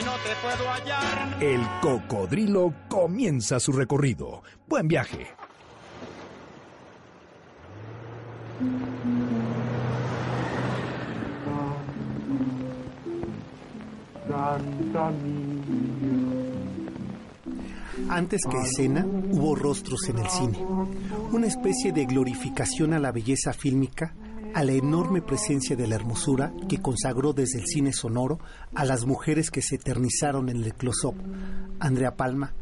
[0.00, 1.42] y no te puedo hallar.
[1.42, 4.42] El Cocodrilo comienza su recorrido.
[4.66, 5.28] Buen viaje.
[18.08, 20.58] Antes que escena, hubo rostros en el cine.
[21.32, 24.14] Una especie de glorificación a la belleza fílmica,
[24.54, 28.40] a la enorme presencia de la hermosura que consagró desde el cine sonoro
[28.74, 31.14] a las mujeres que se eternizaron en el close-up.
[31.78, 32.54] Andrea Palma,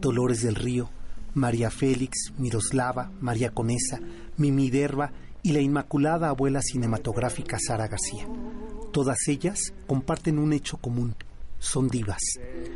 [0.00, 0.90] Dolores del Río,
[1.34, 4.00] María Félix, Miroslava, María Conesa,
[4.36, 8.26] Mimi Derba y la inmaculada abuela cinematográfica Sara García.
[8.92, 11.14] Todas ellas comparten un hecho común,
[11.58, 12.22] son divas.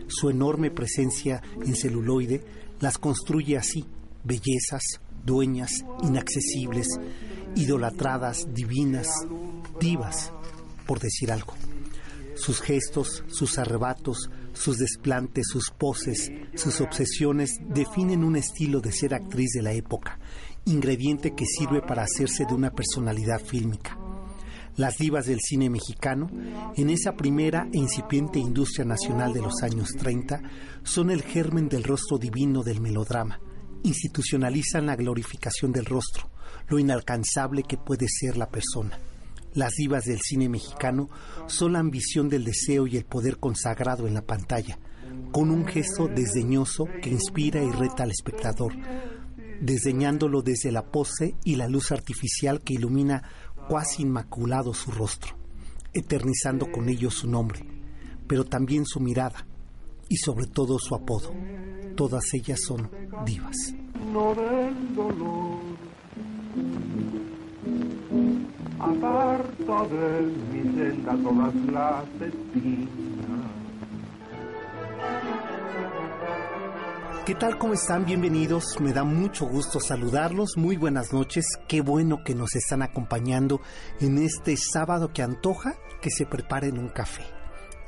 [0.08, 2.44] Su enorme presencia en celuloide
[2.80, 3.84] las construye así,
[4.24, 4.82] bellezas,
[5.24, 6.88] dueñas, inaccesibles,
[7.56, 9.08] idolatradas, divinas,
[9.80, 10.32] divas,
[10.86, 11.54] por decir algo.
[12.36, 19.14] Sus gestos, sus arrebatos, sus desplantes, sus poses, sus obsesiones definen un estilo de ser
[19.14, 20.18] actriz de la época,
[20.64, 23.98] ingrediente que sirve para hacerse de una personalidad fílmica.
[24.76, 26.30] Las divas del cine mexicano,
[26.76, 30.40] en esa primera e incipiente industria nacional de los años 30,
[30.82, 33.40] son el germen del rostro divino del melodrama.
[33.82, 36.29] Institucionalizan la glorificación del rostro,
[36.68, 38.98] lo inalcanzable que puede ser la persona.
[39.54, 41.10] Las divas del cine mexicano
[41.46, 44.78] son la ambición del deseo y el poder consagrado en la pantalla,
[45.32, 48.72] con un gesto desdeñoso que inspira y reta al espectador,
[49.60, 53.22] desdeñándolo desde la pose y la luz artificial que ilumina
[53.68, 55.36] cuasi inmaculado su rostro,
[55.92, 57.60] eternizando con ello su nombre,
[58.28, 59.46] pero también su mirada
[60.08, 61.32] y sobre todo su apodo.
[61.96, 62.90] Todas ellas son
[63.24, 63.56] divas.
[64.12, 65.69] no del dolor.
[68.80, 72.90] Aparta de mi senda todas las espinas.
[77.24, 77.56] ¿Qué tal?
[77.56, 78.04] ¿Cómo están?
[78.04, 78.80] Bienvenidos.
[78.80, 80.56] Me da mucho gusto saludarlos.
[80.56, 81.46] Muy buenas noches.
[81.68, 83.60] Qué bueno que nos están acompañando
[84.00, 87.22] en este sábado que antoja que se preparen un café,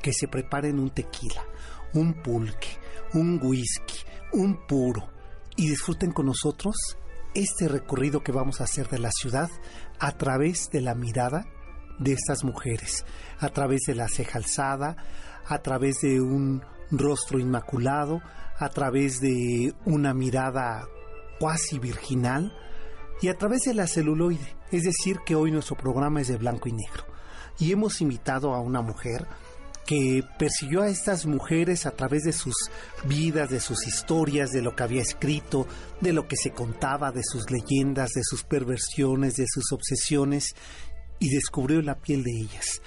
[0.01, 1.43] que se preparen un tequila,
[1.95, 2.77] un pulque,
[3.13, 5.09] un whisky, un puro
[5.57, 6.75] y disfruten con nosotros
[7.35, 9.49] este recorrido que vamos a hacer de la ciudad
[9.99, 11.45] a través de la mirada
[11.99, 13.05] de estas mujeres,
[13.39, 14.97] a través de la ceja alzada,
[15.45, 18.21] a través de un rostro inmaculado,
[18.57, 20.87] a través de una mirada
[21.39, 22.53] cuasi virginal
[23.21, 24.55] y a través de la celuloide.
[24.71, 27.05] Es decir, que hoy nuestro programa es de blanco y negro.
[27.59, 29.27] Y hemos invitado a una mujer
[29.85, 32.55] que persiguió a estas mujeres a través de sus
[33.05, 35.67] vidas, de sus historias, de lo que había escrito,
[36.01, 40.55] de lo que se contaba, de sus leyendas, de sus perversiones, de sus obsesiones,
[41.19, 42.81] y descubrió la piel de ellas.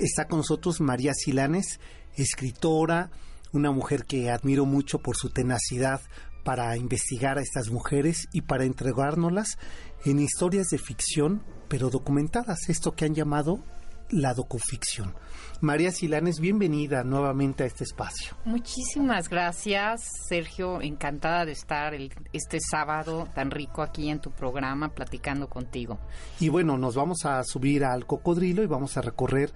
[0.00, 1.80] Está con nosotros María Silanes,
[2.16, 3.10] escritora,
[3.52, 6.00] una mujer que admiro mucho por su tenacidad
[6.44, 9.58] para investigar a estas mujeres y para entregárnoslas
[10.04, 13.64] en historias de ficción, pero documentadas, esto que han llamado
[14.10, 15.14] la docuficción.
[15.60, 18.36] María Silanes, bienvenida nuevamente a este espacio.
[18.44, 20.80] Muchísimas gracias, Sergio.
[20.82, 25.98] Encantada de estar el- este sábado tan rico aquí en tu programa platicando contigo.
[26.40, 29.50] Y bueno, nos vamos a subir al cocodrilo y vamos a recorrer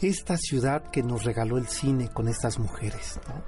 [0.00, 3.20] esta ciudad que nos regaló el cine con estas mujeres.
[3.28, 3.42] ¿no?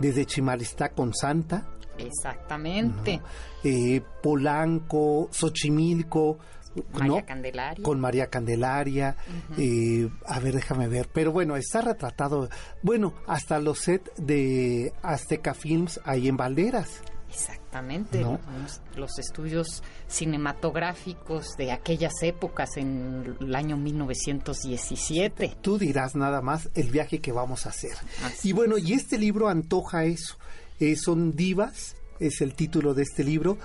[0.00, 1.66] Desde Chimalistá con Santa,
[1.98, 3.20] Exactamente.
[3.62, 6.38] eh, Polanco, Xochimilco,
[6.92, 7.26] María ¿no?
[7.26, 7.82] Candelaria.
[7.84, 9.16] con María Candelaria,
[9.58, 12.48] eh, a ver, déjame ver, pero bueno, está retratado,
[12.82, 17.02] bueno, hasta los set de Azteca Films ahí en Valderas.
[17.30, 18.20] Exactamente.
[18.20, 18.40] ¿No?
[18.62, 25.56] Los, los estudios cinematográficos de aquellas épocas en el año 1917.
[25.60, 27.92] Tú dirás nada más el viaje que vamos a hacer.
[28.24, 30.36] Así y bueno, y este libro antoja eso.
[30.80, 33.58] Eh, son divas, es el título de este libro.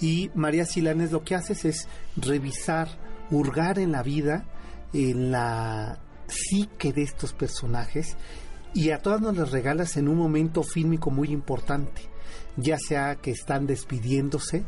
[0.00, 2.88] Y María Silanes lo que haces es revisar,
[3.30, 4.44] hurgar en la vida,
[4.92, 5.98] en la
[6.28, 8.16] psique de estos personajes
[8.74, 12.02] y a todas nos las regalas en un momento fílmico muy importante,
[12.56, 14.64] ya sea que están despidiéndose,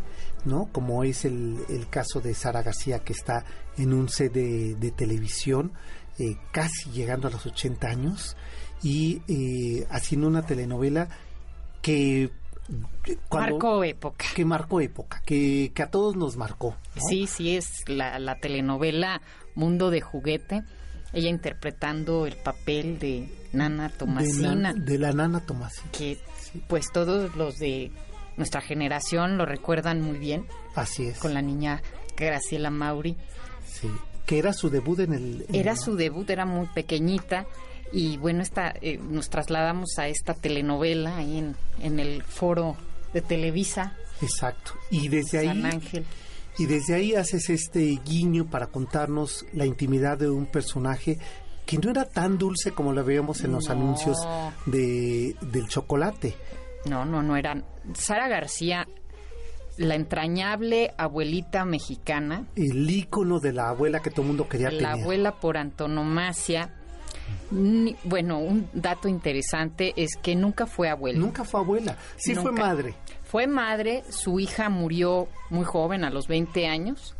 [0.46, 0.70] ¿no?
[0.72, 3.44] Como es el, el caso de Sara García que está
[3.76, 5.72] en un set de, televisión,
[6.19, 8.36] eh, casi llegando a los 80 años
[8.82, 11.08] y eh, haciendo una telenovela
[11.82, 12.30] que
[13.29, 14.25] cuando- Marcó época.
[14.35, 16.76] que marcó época, que, que a todos nos marcó.
[16.97, 17.03] ¿no?
[17.09, 19.20] Sí, sí, es la, la telenovela
[19.55, 20.62] Mundo de Juguete.
[21.12, 25.91] Ella interpretando el papel de Nana Tomasina, na- de la nana Tomasina.
[25.91, 26.19] que
[26.69, 27.91] pues todos los de
[28.37, 31.19] nuestra generación lo recuerdan muy bien, Así es.
[31.19, 31.81] con la niña
[32.17, 33.17] Graciela Mauri.
[33.67, 33.88] Sí.
[34.26, 35.47] Que era su debut en el.
[35.49, 37.47] en Era su debut, era muy pequeñita
[37.93, 42.76] y bueno, esta, eh, nos trasladamos a esta telenovela ahí en, en el foro
[43.12, 44.73] de Televisa, Exacto.
[44.90, 45.73] Y desde San ahí.
[45.75, 46.05] Ángel.
[46.58, 51.19] Y desde ahí haces este guiño para contarnos la intimidad de un personaje
[51.64, 53.73] que no era tan dulce como la veíamos en los No.
[53.73, 54.19] anuncios
[54.67, 56.35] de, del chocolate.
[56.87, 57.64] No, no, no eran.
[57.94, 58.88] Sara García,
[59.76, 64.79] la entrañable abuelita mexicana, El ícono de la abuela que todo el mundo quería la
[64.94, 65.02] tener.
[65.02, 66.75] abuela por antonomasia.
[67.50, 71.19] Ni- bueno, un dato interesante es que nunca fue abuela.
[71.19, 72.94] Nunca fue abuela, sí fue madre.
[73.25, 77.14] Fue madre, su hija murió muy joven, a los 20 años.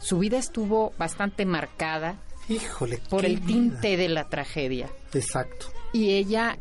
[0.00, 2.16] Su vida estuvo bastante marcada
[2.48, 3.46] Híjole, por el vida.
[3.46, 4.88] tinte de la tragedia.
[5.14, 5.66] Exacto.
[5.92, 6.58] Y ella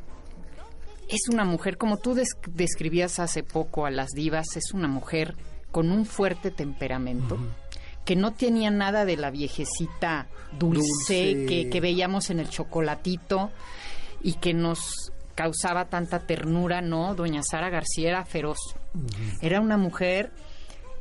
[1.10, 5.36] es una mujer, como tú des- describías hace poco a las divas, es una mujer
[5.72, 7.38] con un fuerte temperamento,
[8.08, 10.28] que no tenía nada de la viejecita
[10.58, 11.46] dulce, Dulce.
[11.46, 13.52] Que, que veíamos en el chocolatito
[14.24, 17.16] y que nos causaba tanta ternura, ¿no?
[17.16, 18.60] Doña Sara García era feroz.
[19.42, 20.32] Era una mujer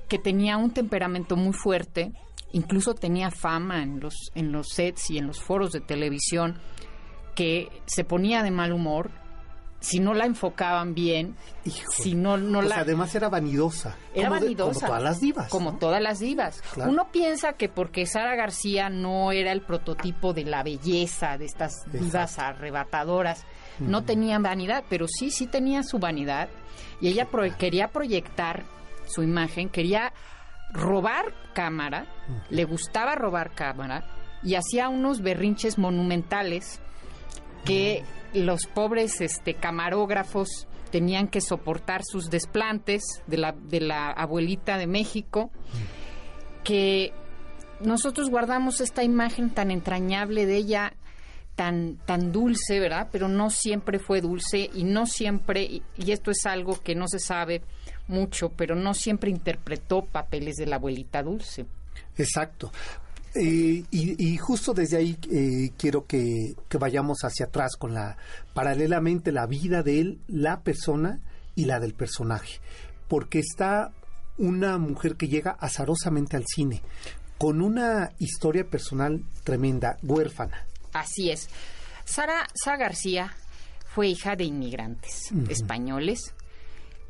[0.08, 2.10] que tenía un temperamento muy fuerte,
[2.50, 6.58] incluso tenía fama en los, en los sets y en los foros de televisión,
[7.36, 9.12] que se ponía de mal humor
[9.80, 11.86] si no la enfocaban bien, Híjole.
[11.90, 12.76] si no, no O la...
[12.80, 13.96] además era vanidosa.
[14.14, 14.72] Era como de- vanidosa.
[14.80, 15.48] como todas las divas.
[15.50, 15.78] Como ¿no?
[15.78, 16.62] todas las divas.
[16.72, 16.90] Claro.
[16.90, 21.84] Uno piensa que porque Sara García no era el prototipo de la belleza, de estas
[21.92, 23.44] divas arrebatadoras,
[23.78, 26.48] no tenía vanidad, pero sí, sí tenía su vanidad.
[27.00, 28.64] Y ella pro- quería proyectar
[29.06, 30.12] su imagen, quería
[30.72, 32.06] robar cámara,
[32.50, 34.04] le gustaba robar cámara
[34.42, 36.80] y hacía unos berrinches monumentales
[37.64, 38.04] que
[38.36, 44.86] los pobres este, camarógrafos tenían que soportar sus desplantes de la, de la abuelita de
[44.86, 45.50] México,
[46.64, 47.12] que
[47.80, 50.94] nosotros guardamos esta imagen tan entrañable de ella,
[51.54, 53.08] tan, tan dulce, ¿verdad?
[53.10, 57.08] Pero no siempre fue dulce y no siempre, y, y esto es algo que no
[57.08, 57.62] se sabe
[58.08, 61.66] mucho, pero no siempre interpretó papeles de la abuelita dulce.
[62.16, 62.70] Exacto.
[63.38, 68.16] Eh, y, y justo desde ahí eh, quiero que, que vayamos hacia atrás con la
[68.54, 71.20] paralelamente la vida de él, la persona
[71.54, 72.60] y la del personaje,
[73.08, 73.92] porque está
[74.38, 76.82] una mujer que llega azarosamente al cine
[77.38, 80.66] con una historia personal tremenda, huérfana.
[80.92, 81.48] Así es.
[82.04, 83.34] Sara, Sara García
[83.94, 86.34] fue hija de inmigrantes españoles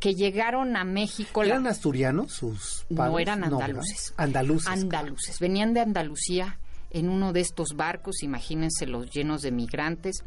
[0.01, 1.43] que llegaron a México.
[1.43, 3.13] la- ¿Eran asturianos sus padres?
[3.13, 4.13] no eran andaluces.
[4.17, 4.69] andaluces.
[4.69, 5.39] Andaluces.
[5.41, 6.59] Venían de Andalucía
[6.91, 10.25] en uno de estos barcos, imagínense los llenos de migrantes.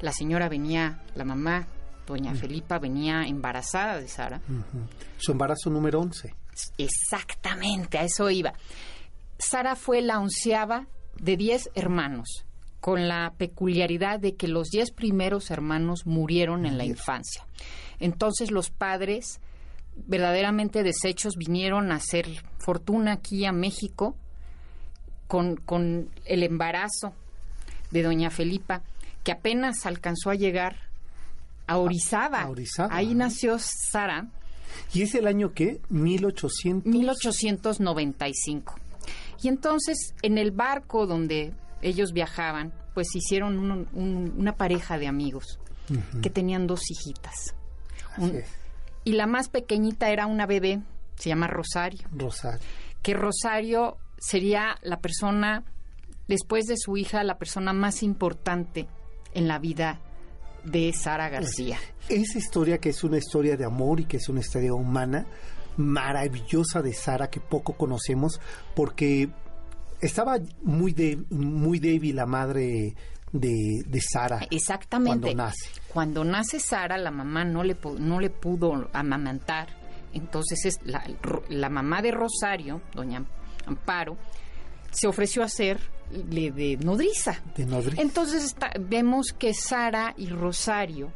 [0.00, 1.66] La señora venía, la mamá,
[2.06, 4.40] doña Felipa, venía embarazada de Sara.
[5.18, 6.34] Su embarazo número 11.
[6.78, 8.52] Exactamente, a eso iba.
[9.38, 10.86] Sara fue la onceava
[11.18, 12.44] de diez hermanos,
[12.82, 17.46] con la peculiaridad de que los diez primeros hermanos murieron en la infancia.
[18.00, 19.40] Entonces los padres,
[20.08, 22.26] verdaderamente deshechos, vinieron a hacer
[22.58, 24.16] fortuna aquí a México
[25.28, 27.14] con, con el embarazo
[27.92, 28.82] de doña Felipa,
[29.22, 30.74] que apenas alcanzó a llegar
[31.68, 32.42] a Orizaba.
[32.42, 32.92] A Orizaba.
[32.92, 34.26] Ahí nació Sara.
[34.92, 35.80] ¿Y es el año qué?
[35.88, 36.92] 1800.
[36.92, 38.74] 1895.
[39.40, 41.52] Y entonces, en el barco donde
[41.82, 45.58] ellos viajaban, pues hicieron un- un- una pareja de amigos
[46.22, 47.54] que tenían dos hijitas.
[48.16, 48.40] Un-
[49.04, 50.80] y la más pequeñita era una bebé,
[51.16, 52.60] se llama Rosario, Rosario.
[53.02, 55.64] que Rosario sería la persona,
[56.28, 58.86] después de su hija, la persona más importante
[59.34, 60.00] en la vida
[60.64, 61.78] de Sara García.
[62.08, 65.26] Esa historia que es una historia de amor y que es una historia humana
[65.76, 68.40] maravillosa de Sara que poco conocemos
[68.76, 69.30] porque
[70.02, 72.94] estaba muy de, muy débil la madre
[73.32, 75.20] de, de Sara Exactamente.
[75.20, 75.70] cuando nace.
[75.88, 79.68] Cuando nace Sara, la mamá no le, no le pudo amamantar.
[80.12, 81.02] Entonces es la,
[81.48, 83.24] la mamá de Rosario, doña
[83.64, 84.18] Amparo,
[84.90, 85.78] se ofreció a ser
[86.28, 87.40] le- de nodriza.
[87.56, 88.02] De nodriza.
[88.02, 91.10] Entonces está- vemos que Sara y Rosario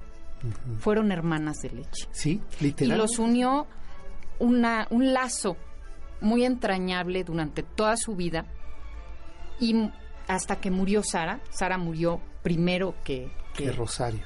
[0.79, 2.07] fueron hermanas de leche.
[2.13, 2.97] Sí, Y literal.
[2.99, 3.67] los unió
[4.39, 5.57] una, un lazo
[6.23, 8.47] muy entrañable durante toda su vida
[9.61, 9.91] y
[10.29, 11.41] hasta que murió Sara.
[11.51, 14.25] Sara murió primero que, que Rosario.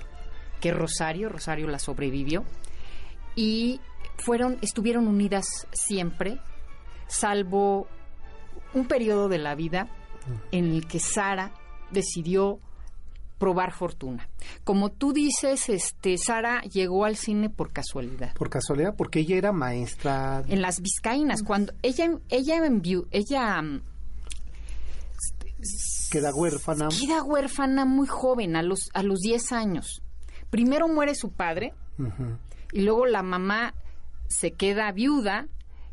[0.61, 2.45] que Rosario, Rosario la sobrevivió
[3.35, 3.81] y
[4.19, 6.39] fueron, estuvieron unidas siempre,
[7.07, 7.87] salvo
[8.75, 9.89] un periodo de la vida
[10.53, 11.53] en el que Sara
[11.91, 12.61] decidió
[13.39, 14.29] probar fortuna.
[14.65, 18.35] Como tú dices, este Sara llegó al cine por casualidad.
[18.35, 23.81] Por casualidad, porque ella era maestra En las Vizcaínas, cuando ella ella envió, ella mm,
[26.11, 26.89] queda huérfana.
[26.89, 30.03] queda huérfana muy joven, a los a los 10 años.
[30.51, 31.73] Primero muere su padre
[32.73, 33.75] y luego la mamá
[34.29, 35.47] se queda viuda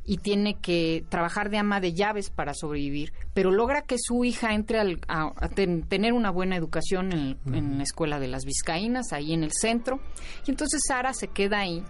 [0.06, 4.54] y tiene que trabajar de ama de llaves para sobrevivir, pero logra que su hija
[4.54, 8.30] entre al- a, a ten- tener una buena educación en, el- en la escuela de
[8.30, 10.00] las Vizcaínas, ahí en el centro,
[10.46, 11.84] y entonces Sara se queda ahí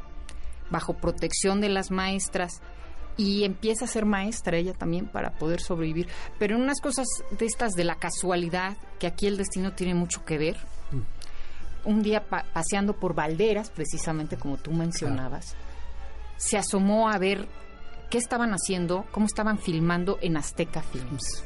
[0.71, 2.59] bajo protección de las maestras
[3.17, 6.07] y empieza a ser maestra ella también para poder sobrevivir,
[6.37, 10.23] pero en unas cosas de estas de la casualidad, que aquí el destino tiene mucho
[10.23, 10.57] que ver,
[11.83, 15.55] un día pa- paseando por Valderas, precisamente como tú mencionabas,
[16.37, 17.47] se asomó a ver
[18.09, 21.43] qué estaban haciendo, cómo estaban filmando en Azteca Films,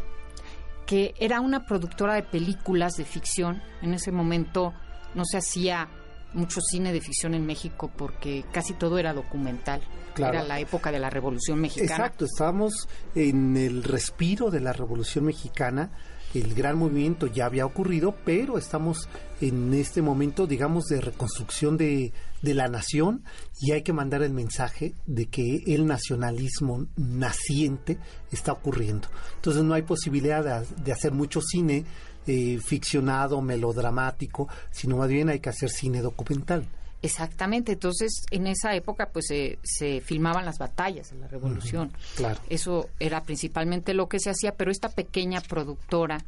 [0.85, 3.61] que era una productora de películas de ficción.
[3.81, 4.73] En ese momento
[5.15, 5.87] no se hacía
[6.33, 9.81] mucho cine de ficción en México porque casi todo era documental.
[10.13, 10.33] Claro.
[10.33, 11.91] Era la época de la Revolución Mexicana.
[11.91, 15.91] Exacto, estábamos en el respiro de la Revolución Mexicana.
[16.33, 19.09] El gran movimiento ya había ocurrido, pero estamos
[19.41, 23.23] en este momento, digamos, de reconstrucción de, de la nación
[23.59, 27.97] y hay que mandar el mensaje de que el nacionalismo naciente
[28.31, 29.09] está ocurriendo.
[29.35, 31.85] Entonces no hay posibilidad de, de hacer mucho cine
[32.27, 36.65] eh, ficcionado, melodramático, sino más bien hay que hacer cine documental.
[37.03, 41.91] Exactamente, entonces en esa época pues se- se filmaban las batallas de la revolución.
[42.15, 42.39] Claro.
[42.47, 46.19] Eso era principalmente lo que se hacía, pero esta pequeña productora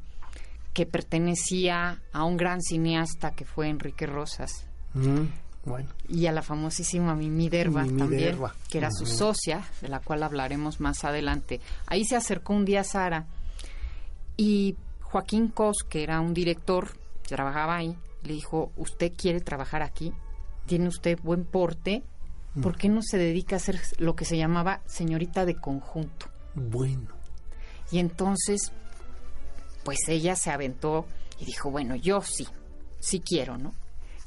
[0.74, 5.26] que pertenecía a un gran cineasta que fue Enrique Rosas Mm,
[5.66, 5.90] bueno.
[6.10, 8.56] y a la famosísima Mimi Derba Mimi también, Derba.
[8.72, 11.62] que era su socia, de la cual hablaremos más adelante.
[11.86, 13.28] Ahí se acercó un día Sara
[14.38, 14.76] y
[15.14, 20.12] Joaquín Cos, que era un director trabajaba ahí, le dijo, ¿usted quiere trabajar aquí?
[20.66, 22.02] ¿Tiene usted buen porte?
[22.64, 26.26] ¿Por qué no se dedica a hacer lo que se llamaba señorita de conjunto?
[26.56, 27.10] Bueno.
[27.92, 28.72] Y entonces,
[29.84, 31.06] pues ella se aventó
[31.40, 32.48] y dijo, bueno, yo sí,
[33.00, 33.72] sí quiero, ¿no?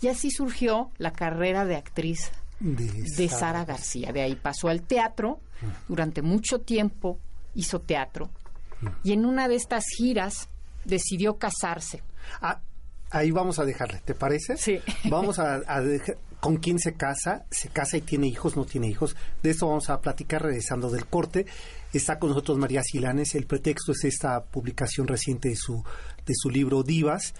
[0.00, 4.12] Y así surgió la carrera de actriz De, de Sara García.
[4.12, 5.40] De ahí pasó al teatro,
[5.88, 7.18] durante mucho tiempo
[7.54, 8.30] hizo teatro,
[9.02, 10.48] y en una de estas giras
[10.86, 12.02] decidió casarse.
[12.40, 12.60] Ah,
[13.10, 14.56] ahí vamos a dejarle, ¿te parece?
[14.56, 14.80] Sí.
[15.10, 17.44] Vamos a, a dejar- ¿Con quién se casa?
[17.50, 18.56] ¿Se casa y tiene hijos?
[18.56, 19.16] ¿No tiene hijos?
[19.42, 21.46] De eso vamos a platicar regresando del corte.
[21.94, 23.34] Está con nosotros María Silanes.
[23.34, 25.82] El pretexto es esta publicación reciente de su,
[26.26, 27.34] de su libro Divas,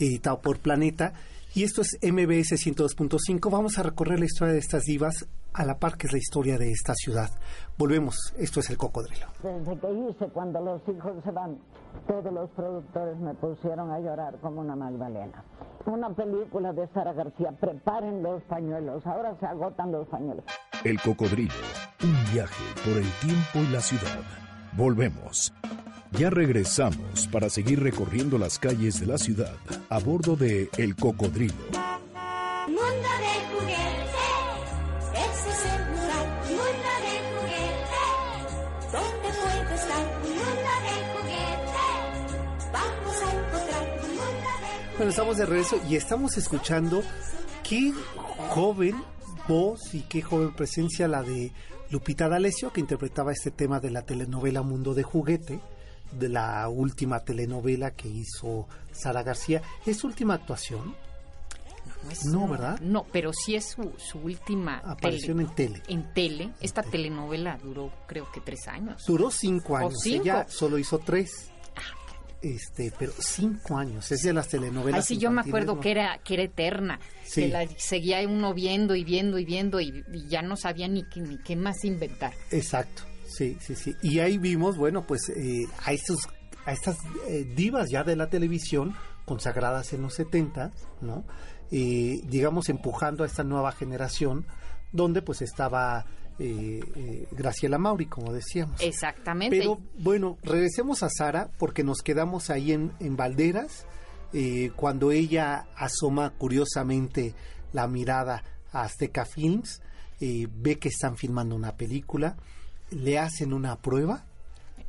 [0.00, 1.12] editado por Planeta.
[1.54, 3.50] Y esto es MBS 102.5.
[3.50, 6.56] Vamos a recorrer la historia de estas divas a la par que es la historia
[6.58, 7.30] de esta ciudad.
[7.76, 8.16] Volvemos.
[8.38, 9.26] Esto es El Cocodrilo.
[9.42, 11.58] Desde que hice cuando los hijos se van,
[12.06, 15.44] todos los productores me pusieron a llorar como una Magdalena.
[15.86, 20.44] Una película de Sara García, preparen los pañuelos, ahora se agotan los pañuelos.
[20.84, 21.54] El Cocodrilo,
[22.02, 24.22] un viaje por el tiempo y la ciudad.
[24.76, 25.52] Volvemos.
[26.12, 29.56] Ya regresamos para seguir recorriendo las calles de la ciudad
[29.90, 31.87] a bordo de El Cocodrilo.
[45.08, 47.02] Bueno, estamos de regreso y estamos escuchando
[47.66, 47.94] qué
[48.50, 48.94] joven
[49.48, 51.50] voz y qué joven presencia la de
[51.88, 55.60] Lupita D'Alessio, que interpretaba este tema de la telenovela Mundo de Juguete,
[56.12, 59.62] de la última telenovela que hizo Sara García.
[59.86, 60.94] ¿Es su última actuación?
[62.10, 62.78] es- No, ¿verdad?
[62.80, 65.82] No, pero sí es su, su última Aparición en tele.
[65.88, 66.50] En tele.
[66.60, 69.06] Esta telenovela duró creo que tres años.
[69.06, 69.94] Duró cinco ¿O años.
[70.02, 70.22] cinco?
[70.24, 71.50] Ella solo hizo tres.
[72.40, 74.10] Este, pero cinco años.
[74.12, 75.00] Es de las telenovelas.
[75.00, 75.80] Ay, sí, yo me acuerdo ¿no?
[75.80, 77.00] que era, que era eterna.
[77.24, 77.42] Sí.
[77.42, 81.02] Que la seguía uno viendo y viendo y viendo y, y ya no sabía ni
[81.08, 82.32] qué, ni qué más inventar.
[82.50, 83.96] Exacto, sí, sí, sí.
[84.02, 86.28] Y ahí vimos, bueno, pues eh, a, estos,
[86.64, 91.24] a estas eh, divas ya de la televisión, consagradas en los 70, ¿no?
[91.70, 94.46] Eh, digamos, empujando a esta nueva generación,
[94.92, 96.06] donde pues estaba
[96.38, 98.80] eh, eh, Graciela Mauri, como decíamos.
[98.80, 99.58] Exactamente.
[99.58, 103.86] Pero bueno, regresemos a Sara porque nos quedamos ahí en, en Valderas
[104.32, 107.34] eh, cuando ella asoma curiosamente
[107.72, 108.42] la mirada
[108.72, 109.80] a Azteca Films,
[110.20, 112.36] eh, ve que están filmando una película,
[112.90, 114.24] le hacen una prueba,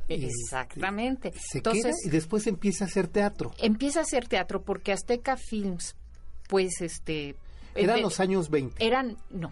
[0.07, 1.31] Exactamente.
[1.33, 3.51] se queda Entonces, y después empieza a hacer teatro.
[3.59, 5.95] empieza a hacer teatro porque Azteca Films,
[6.47, 7.35] pues este...
[7.75, 8.83] Eran de- los años 20.
[8.85, 9.51] Eran, no,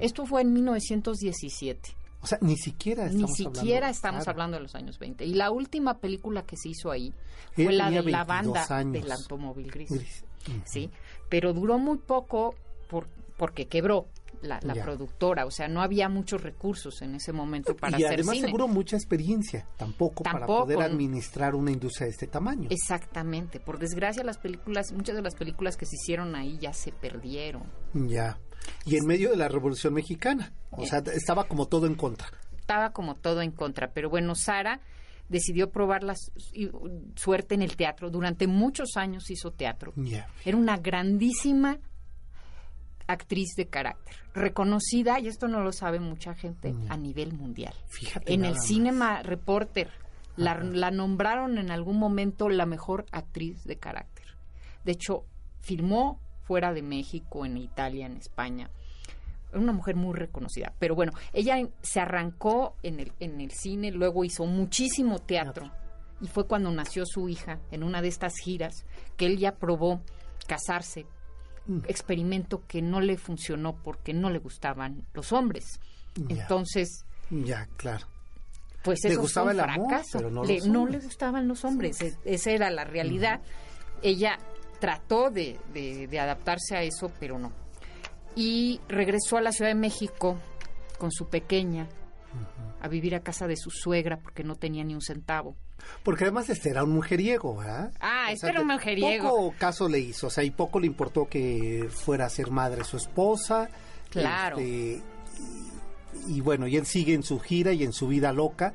[0.00, 1.96] Esto fue en 1917.
[2.20, 4.30] O sea, ni siquiera Ni estamos siquiera hablando, estamos claro.
[4.36, 5.24] hablando de los años 20.
[5.24, 7.12] Y la última película que se hizo ahí
[7.54, 8.92] fue la tenía de la 22 banda años.
[9.02, 9.90] del automóvil gris.
[9.90, 10.24] Gris.
[10.48, 10.60] Ujú.
[10.64, 10.90] ¿sí?
[11.28, 12.54] Pero duró muy poco
[12.88, 14.06] por, porque quebró
[14.40, 15.46] la, la productora.
[15.46, 18.46] O sea, no había muchos recursos en ese momento para y hacer además cine.
[18.46, 20.62] seguro mucha experiencia tampoco, para Tampoco.
[20.64, 22.68] poder administrar una industria de este tamaño.
[22.70, 23.58] Exactamente.
[23.58, 27.64] Por desgracia, las películas, muchas de las películas que se hicieron ahí ya se perdieron.
[27.94, 28.38] Ya.
[28.84, 30.52] Y en medio de la Revolución Mexicana.
[30.70, 32.28] O sea, estaba como todo en contra.
[32.58, 33.92] Estaba como todo en contra.
[33.92, 34.80] Pero bueno, Sara
[35.28, 36.14] decidió probar la
[37.16, 38.10] suerte en el teatro.
[38.10, 39.92] Durante muchos años hizo teatro.
[40.44, 41.78] Era una grandísima
[43.06, 47.74] actriz de carácter, reconocida, y esto no lo sabe mucha gente, a nivel mundial.
[47.88, 48.32] Fíjate.
[48.32, 48.66] En el más.
[48.66, 49.90] Cinema Reporter
[50.36, 54.26] la, la nombraron en algún momento la mejor actriz de carácter.
[54.84, 55.24] De hecho,
[55.60, 58.70] filmó fuera de México, en Italia, en España.
[59.52, 60.72] Una mujer muy reconocida.
[60.78, 65.70] Pero bueno, ella se arrancó en el, en el cine, luego hizo muchísimo teatro.
[66.20, 70.00] Y fue cuando nació su hija, en una de estas giras, que él ya probó
[70.46, 71.04] casarse.
[71.66, 71.80] Mm.
[71.86, 75.80] Experimento que no le funcionó porque no le gustaban los hombres.
[76.14, 76.42] Ya.
[76.42, 78.06] Entonces, Ya, claro.
[78.84, 80.20] pues eso gustaba fue un amor, fracaso.
[80.30, 83.40] no le gustaban los hombres, e- esa era la realidad.
[84.02, 84.38] Ella
[84.82, 87.52] trató de, de- de adaptarse a eso, pero no.
[88.34, 90.36] Y regresó a la Ciudad de México
[90.98, 91.86] con su pequeña
[92.80, 95.54] a vivir a casa de su suegra porque no tenía ni un centavo.
[96.02, 97.92] Porque además este era un mujeriego, ¿verdad?
[98.00, 99.28] Ah, O este sea, era un mujeriego.
[99.28, 102.82] Poco caso le hizo, o sea, y poco le importó que fuera a ser madre
[102.82, 103.68] su esposa.
[104.10, 104.58] Claro.
[104.58, 105.00] este,
[106.28, 108.74] y, y bueno, y él sigue en su gira y en su vida loca.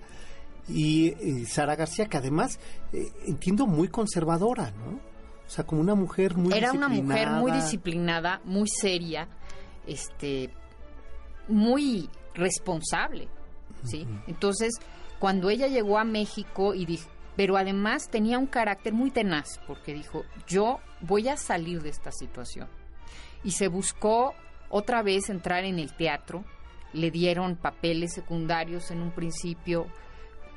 [0.70, 2.60] Y eh, Sara García, que además
[2.94, 5.00] eh, entiendo muy conservadora, ¿no?
[5.48, 8.42] O sea, como una mujer muy Era una mujer muy disciplinada.
[8.44, 9.30] muy seria,
[9.86, 10.54] este,
[11.48, 13.30] muy responsable,
[13.86, 14.06] ¿sí?
[14.28, 14.74] Entonces,
[15.20, 19.94] cuando ella llegó a México y dijo, pero además tenía un carácter muy tenaz, porque
[19.94, 22.68] dijo, yo voy a salir de esta situación.
[23.44, 24.34] Y se buscó
[24.70, 26.44] otra vez entrar en el teatro,
[26.94, 29.88] le dieron papeles secundarios en un principio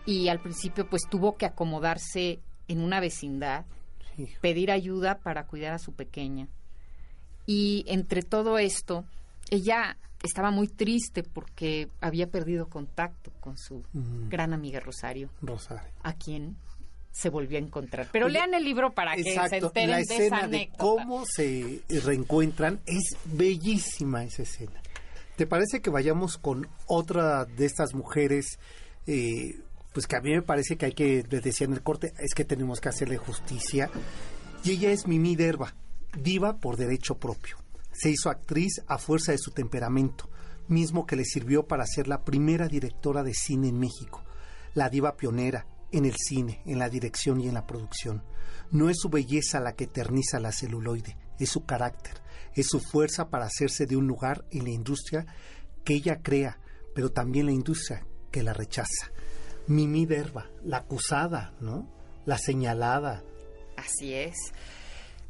[0.07, 3.67] y al principio pues tuvo que acomodarse en una vecindad
[4.41, 6.49] Pedir ayuda para cuidar a su pequeña.
[7.47, 9.05] Y entre todo esto,
[9.51, 13.83] ella estaba muy triste porque había perdido contacto con su
[14.29, 15.91] gran amiga Rosario, Rosario.
[16.03, 16.57] a quien
[17.11, 18.09] se volvió a encontrar.
[18.13, 21.83] Pero Oye, lean el libro para que se enteren la de esa de cómo se
[22.05, 24.81] reencuentran es bellísima esa escena.
[25.37, 28.59] ¿Te parece que vayamos con otra de estas mujeres?
[29.07, 29.59] eh,
[29.93, 32.35] pues que a mí me parece que hay que, les decía en el corte, es
[32.35, 33.91] que tenemos que hacerle justicia.
[34.63, 35.75] Y ella es Mimi Derba,
[36.17, 37.57] diva por derecho propio.
[37.93, 40.31] Se hizo actriz a fuerza de su temperamento,
[40.69, 44.23] mismo que le sirvió para ser la primera directora de cine en México.
[44.75, 48.23] La diva pionera en el cine, en la dirección y en la producción.
[48.71, 52.23] No es su belleza la que eterniza la celuloide, es su carácter,
[52.55, 55.27] es su fuerza para hacerse de un lugar en la industria
[55.85, 56.61] que ella crea,
[56.95, 59.11] pero también la industria que la rechaza.
[59.71, 61.87] Mimi Derba, la acusada, ¿no?
[62.27, 63.23] La señalada.
[63.77, 64.37] Así es.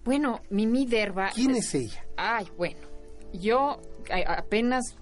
[0.05, 1.29] Bueno, Mimi Derba...
[1.35, 2.05] ¿Quién es ella?
[2.17, 2.81] Ay, bueno,
[3.35, 3.81] yo
[4.27, 4.97] apenas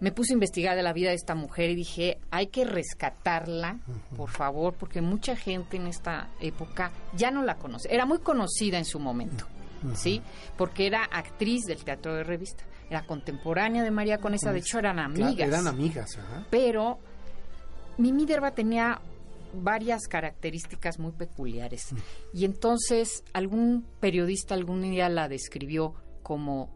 [0.00, 3.80] me puse a investigar de la vida de esta mujer y dije, hay que rescatarla,
[4.16, 7.94] por favor, porque mucha gente en esta época ya no la conoce.
[7.94, 9.46] Era muy conocida en su momento,
[9.94, 10.20] ¿sí?
[10.56, 14.96] Porque era actriz del teatro de revista, era contemporánea de María Conesa, de hecho eran
[14.96, 15.48] Claro, amigas.
[15.48, 16.46] eran amigas, ajá.
[16.50, 16.98] Pero
[17.98, 19.00] Mimi Derba tenía
[19.54, 21.94] varias características muy peculiares.
[22.32, 26.70] Y entonces algún periodista algún día la describió como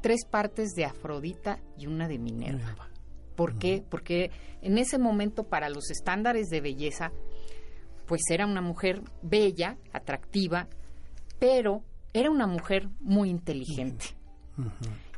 [0.00, 2.88] tres partes de Afrodita y una de Minerva.
[3.34, 3.84] ¿Por qué?
[3.88, 4.30] Porque
[4.62, 7.12] en ese momento para los estándares de belleza,
[8.06, 10.68] pues era una mujer bella, atractiva,
[11.38, 11.82] pero
[12.12, 14.06] era una mujer muy inteligente.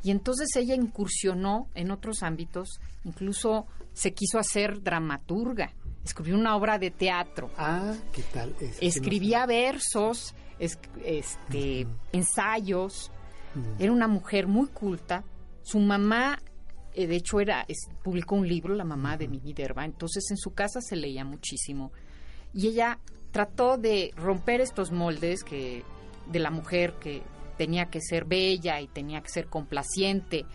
[0.03, 5.73] Y entonces ella incursionó en otros ámbitos, incluso se quiso hacer dramaturga,
[6.03, 8.55] escribió una obra de teatro, Ah, ¿qué tal?
[8.59, 13.11] Es- escribía versos, es- este, ensayos,
[13.79, 15.23] era una mujer muy culta.
[15.61, 16.39] Su mamá,
[16.93, 20.37] eh, de hecho, era es- publicó un libro, la mamá de Mimi Derba, entonces en
[20.37, 21.91] su casa se leía muchísimo.
[22.53, 22.99] Y ella
[23.31, 25.83] trató de romper estos moldes que
[26.31, 27.21] de la mujer que
[27.57, 30.45] tenía que ser bella y tenía que ser complaciente.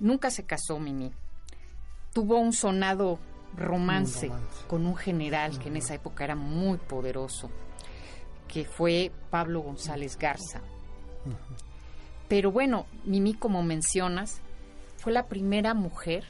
[0.00, 1.10] Nunca se casó Mimi.
[2.14, 3.18] Tuvo un sonado
[3.56, 4.66] romance, Un romance.
[4.66, 7.50] con un general que en esa época era muy poderoso,
[8.48, 10.62] que fue Pablo González Garza.
[12.28, 14.40] Pero bueno, Mimi, como mencionas,
[14.96, 16.24] fue la primera mujer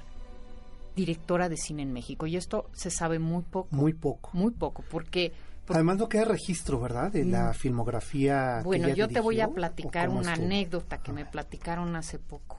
[0.97, 2.27] directora de cine en México.
[2.27, 3.69] Y esto se sabe muy poco.
[3.75, 4.31] Muy poco.
[4.33, 5.33] Muy poco, porque...
[5.67, 7.11] porque- Además no queda registro, ¿verdad?
[7.13, 8.59] De la filmografía.
[8.61, 10.47] que bueno, ella yo te voy a dirigió, ¿o platicar una estuvo?
[10.47, 12.59] anécdota que me platicaron hace poco.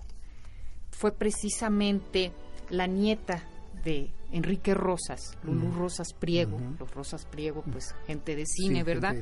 [0.91, 2.31] Fue precisamente
[2.69, 3.43] la nieta
[3.83, 5.71] de Enrique Rosas, Lulú.
[5.71, 9.15] Rosas Priego, los Rosas Priego, pues gente de cine, ¿verdad?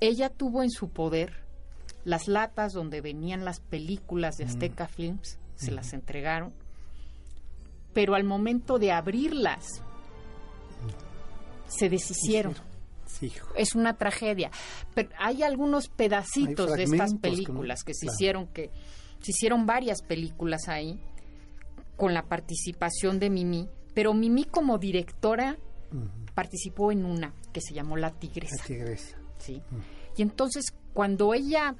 [0.00, 1.42] Ella tuvo en su poder
[2.04, 6.52] las latas donde venían las películas de Azteca Films, se las entregaron,
[7.92, 9.64] pero al momento de abrirlas
[11.68, 12.54] se deshicieron.
[13.06, 13.48] Sí, hijo.
[13.54, 14.50] Es una tragedia.
[14.94, 18.14] Pero hay algunos pedacitos Hay de estas películas que se claro.
[18.14, 18.70] hicieron, que
[19.20, 20.98] se hicieron varias películas ahí
[22.02, 25.56] con la participación de Mimi, pero Mimi como directora
[26.34, 28.64] participó en una que se llamó La La Tigresa.
[28.66, 29.18] tigresa.
[29.38, 29.62] ¿sí?
[30.16, 31.76] Y entonces, cuando ella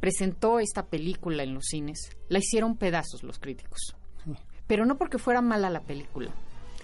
[0.00, 3.94] presentó esta película en los cines, la hicieron pedazos los críticos.
[4.66, 6.30] Pero no porque fuera mala la película,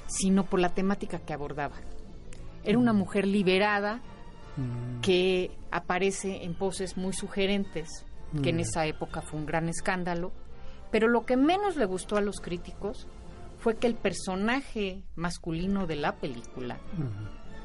[0.06, 1.76] sino por la temática que abordaba.
[2.62, 4.02] Era una mujer liberada
[5.00, 7.88] que aparece en poses muy sugerentes,
[8.42, 10.30] que en esa época fue un gran escándalo.
[10.90, 13.06] Pero lo que menos le gustó a los críticos
[13.58, 16.78] fue que el personaje masculino de la película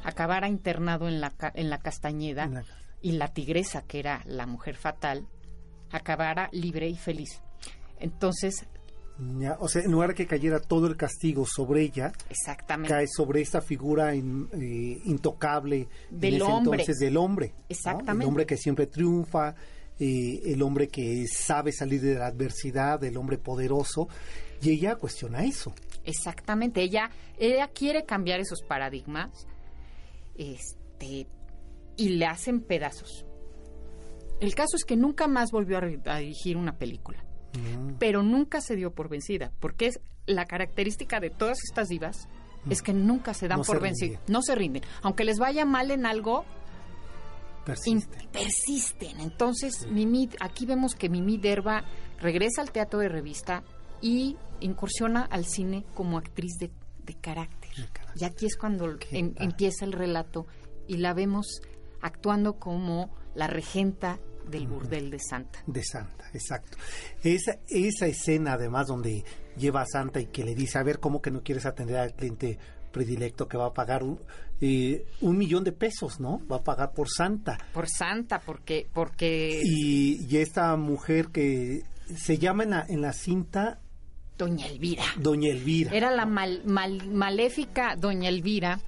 [0.04, 2.66] acabara internado en la, en la Castañeda En la-
[3.02, 5.28] y la tigresa, que era la mujer fatal,
[5.92, 7.42] acabara libre y feliz.
[8.00, 8.66] Entonces,
[9.40, 12.90] Ya, o sea, en lugar de que cayera todo el castigo sobre ella, exactamente.
[12.94, 16.72] cae sobre esta figura in- eh, intocable en Del ese hombre.
[16.82, 17.54] entonces del hombre.
[17.56, 17.64] ¿no?
[17.70, 18.24] Exactamente.
[18.24, 19.56] El hombre que siempre triunfa,
[20.00, 24.08] eh, el hombre que sabe salir de la adversidad, el hombre poderoso.
[24.62, 25.74] Y ella cuestiona eso.
[26.06, 29.48] Exactamente, ella, ella quiere cambiar esos paradigmas
[30.38, 31.28] este,
[31.98, 33.26] y le hacen pedazos.
[34.40, 37.96] El caso es que nunca más volvió a, ri- a dirigir una película, Mm.
[38.00, 42.28] pero nunca se dio por vencida, porque es la característica de todas estas divas
[42.70, 45.90] es que nunca se dan No por vencidas, no se rinden, aunque les vaya mal
[45.92, 46.44] en algo,
[47.86, 48.28] in- Persiste.
[48.32, 49.20] persisten.
[49.20, 51.84] Entonces, Mimi, aquí vemos que Mimi Derba
[52.20, 53.64] regresa al teatro de revista
[54.02, 56.72] y incursiona al cine como actriz de,
[57.04, 57.72] de carácter.
[57.94, 58.22] Carácter.
[58.22, 60.46] Y aquí es cuando Qué em- empieza el relato
[60.88, 61.62] y la vemos
[62.02, 65.64] actuando como la regenta del burdel de Santa.
[65.66, 66.78] De Santa, exacto.
[67.24, 69.24] Esa, esa escena, además, donde
[69.58, 72.14] lleva a Santa y que le dice, a ver, ¿cómo que no quieres atender al
[72.14, 72.60] cliente
[72.92, 74.20] predilecto que va a pagar un,
[74.62, 76.42] eh, un millón de pesos, ¿no?
[76.52, 77.58] Va a pagar por Santa.
[77.74, 81.84] Por Santa, porque, porque Y, y esta mujer que
[82.16, 83.80] se llama en la, en la cinta
[84.38, 85.04] Doña Elvira.
[85.18, 85.92] Doña Elvira.
[85.94, 88.80] Era la mal- mal- maléfica Doña Elvira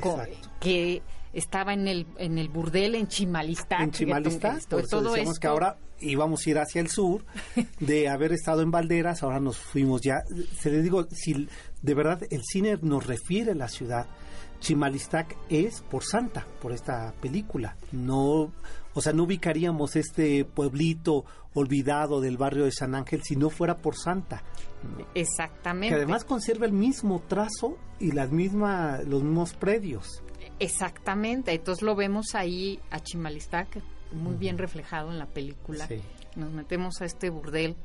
[0.00, 0.50] co- Exacto.
[0.60, 1.02] que
[1.34, 3.82] estaba en el en el burdel en Chimalistá.
[3.82, 7.24] en Chimalistá, por eso decíamos que ahora íbamos a ir hacia el sur,
[7.80, 10.22] de haber estado en Valderas, ahora nos fuimos ya.
[10.58, 11.48] Se le digo, si
[11.82, 14.06] de verdad el cine nos refiere a la ciudad,
[14.64, 17.76] Chimalistac es por Santa, por esta película.
[17.92, 18.50] No,
[18.94, 23.76] o sea, no ubicaríamos este pueblito olvidado del barrio de San Ángel si no fuera
[23.76, 24.42] por Santa,
[25.14, 25.90] Exactamente.
[25.90, 30.22] que además conserva el mismo trazo y las misma, los mismos predios.
[30.58, 31.52] Exactamente.
[31.52, 35.86] Entonces lo vemos ahí a Chimalistá, que muy bien reflejado en la película.
[35.86, 36.00] Sí.
[36.36, 37.76] Nos metemos a este burdel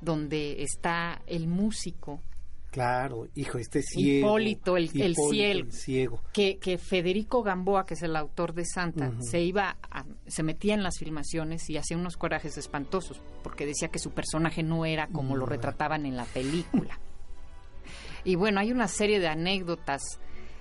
[0.00, 2.22] donde está el músico
[2.70, 4.26] Claro, hijo, este ciego.
[4.28, 5.60] Hipólito, el- el cielo.
[5.66, 6.20] el ciego.
[6.32, 10.74] que, que Federico Gamboa, que es el autor de Santa, se iba, a- se metía
[10.74, 15.06] en las filmaciones y hacía unos corajes espantosos, porque decía que su personaje no era
[15.06, 17.00] como lo retrataban en la película.
[18.24, 20.02] y bueno, hay una serie de anécdotas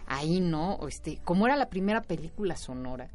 [0.07, 0.79] ahí, ¿no?
[0.87, 3.09] Este, como era la primera película sonora,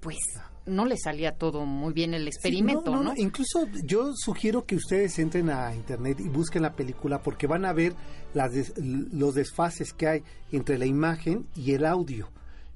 [0.00, 0.16] pues
[0.66, 3.12] no le salía todo muy bien el experimento, Sí, ¿no?
[3.16, 7.72] Incluso yo sugiero que ustedes entren a internet y busquen la película porque van a
[7.72, 7.94] ver
[8.34, 10.22] las des- los desfases que hay
[10.52, 12.30] entre la imagen y el audio.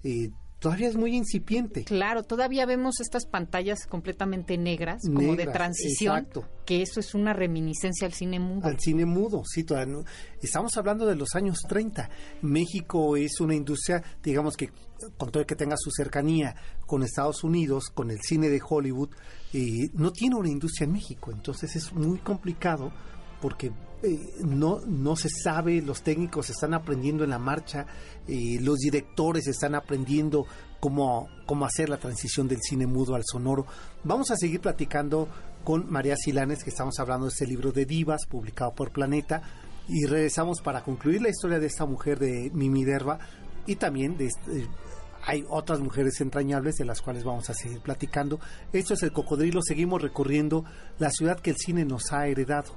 [0.05, 1.85] Eh, todavía es muy incipiente.
[1.85, 6.45] Claro, todavía vemos estas pantallas completamente negras, como de transición, exacto.
[6.67, 8.67] que eso es una reminiscencia al cine mudo.
[8.67, 10.05] Al cine mudo, sí, todavía no-
[10.43, 12.11] estamos hablando de los años 30.
[12.43, 14.71] México es una industria, digamos que
[15.17, 19.11] con todo el que tenga su cercanía con Estados Unidos, con el cine de Hollywood,
[19.53, 21.31] eh, no tiene una industria en México.
[21.31, 22.93] Entonces es muy complicado
[23.41, 23.71] porque
[24.03, 27.87] eh, no, no se sabe, los técnicos están aprendiendo en la marcha,
[28.27, 30.47] eh, los directores están aprendiendo
[30.81, 33.67] cómo, cómo hacer la transición del cine mudo al sonoro.
[34.05, 35.29] Vamos a seguir platicando
[35.65, 39.43] con María Silanes, que estamos hablando de este libro de divas, publicado por Planeta,
[39.89, 43.19] y regresamos para concluir la historia de esta mujer de Mimi Derba
[43.67, 44.69] y también de este-
[45.27, 48.39] hay otras mujeres entrañables de las cuales vamos a seguir platicando.
[48.73, 50.65] Esto es el cocodrilo, seguimos recorriendo
[50.99, 52.77] la ciudad que el cine nos ha heredado.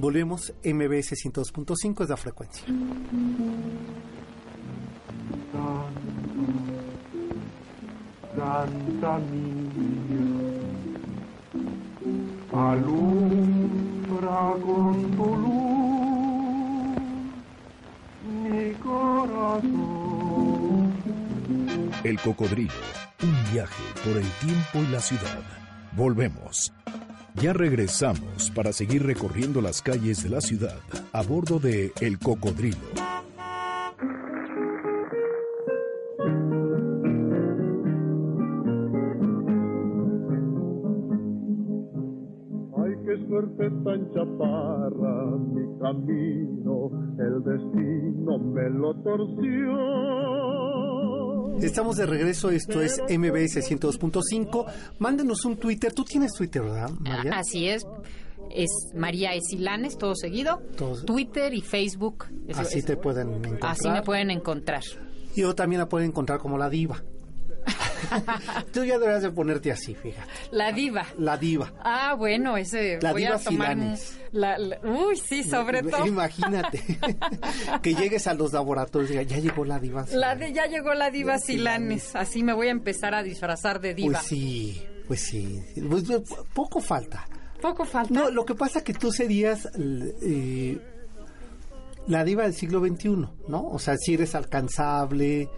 [0.00, 2.64] Volvemos, MBS 102.5 es la frecuencia.
[8.34, 10.24] Santa mía,
[12.50, 15.60] alumbra con tu luz
[18.24, 20.94] mi corazón.
[22.04, 22.72] El cocodrilo,
[23.22, 25.42] un viaje por el tiempo y la ciudad.
[25.92, 26.72] Volvemos.
[27.36, 30.78] Ya regresamos para seguir recorriendo las calles de la ciudad
[31.12, 32.76] a bordo de El Cocodrilo.
[42.76, 50.20] Ay, qué suerte tan chaparra, mi camino, el destino me lo torció.
[51.62, 54.66] Estamos de regreso, esto es MBS 102.5.
[54.98, 55.92] Mándenos un Twitter.
[55.92, 57.32] Tú tienes Twitter, ¿verdad, María?
[57.38, 57.86] Así es.
[58.50, 60.60] Es María Esilanes, todo seguido.
[61.06, 62.26] Twitter y Facebook.
[62.54, 63.72] Así es- te pueden encontrar.
[63.72, 64.82] Así me pueden encontrar.
[65.36, 67.02] Y o también la pueden encontrar como la diva.
[68.72, 70.28] Tú ya deberías de ponerte así, fíjate.
[70.50, 71.06] La diva.
[71.18, 71.72] La diva.
[71.82, 73.76] Ah, bueno, ese La voy diva a tomar
[74.32, 76.06] la- la- uy, sí, sobre todo.
[76.06, 76.82] Imagínate
[77.82, 80.04] que llegues a los laboratorios y diga, ya llegó la diva.
[80.12, 82.14] La de, ya llegó la diva La Silanes.
[82.16, 84.12] Así me voy a empezar a disfrazar de diva.
[84.18, 85.60] Pues sí, pues sí.
[85.88, 86.04] Pues,
[86.54, 87.26] poco falta.
[87.60, 88.12] Poco falta.
[88.14, 89.68] No, lo que pasa es que tú serías
[90.22, 90.78] eh,
[92.06, 93.08] la diva del siglo XXI,
[93.48, 93.68] ¿no?
[93.70, 95.48] O sea, si eres alcanzable,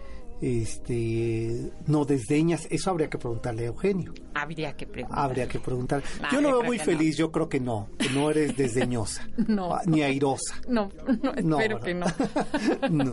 [0.43, 4.13] este, no desdeñas, eso habría que preguntarle a Eugenio.
[4.33, 5.19] Habría que preguntar.
[5.23, 6.03] Habría que preguntar.
[6.33, 9.73] Yo lo veo muy feliz, yo creo que no, que no eres desdeñosa, No.
[9.73, 10.59] ah, ni airosa.
[10.67, 10.89] No,
[11.21, 12.05] no, No, espero que no.
[12.91, 13.11] no.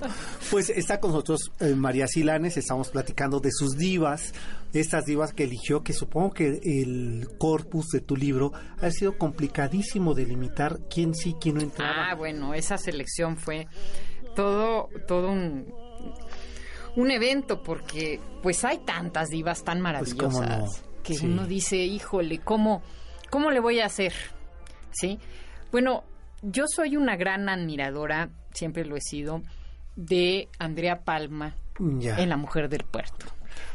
[0.50, 4.34] Pues está con nosotros eh, María Silanes, estamos platicando de sus divas,
[4.72, 10.14] estas divas que eligió, que supongo que el corpus de tu libro ha sido complicadísimo
[10.14, 12.10] de limitar quién sí, quién no entraba.
[12.10, 13.68] Ah, bueno, esa selección fue
[14.34, 15.72] todo, todo un,
[16.96, 21.02] un evento porque pues hay tantas divas tan Pues, maravillosas no.
[21.02, 21.26] que Sí.
[21.26, 22.82] uno dice, híjole, ¿cómo,
[23.30, 24.12] ¿cómo le voy a hacer?
[24.90, 25.18] ¿Sí?
[25.70, 26.04] Bueno,
[26.42, 29.42] yo soy una gran admiradora, siempre lo he sido,
[29.96, 32.16] de Andrea Palma Ya.
[32.18, 33.26] en La Mujer del Puerto.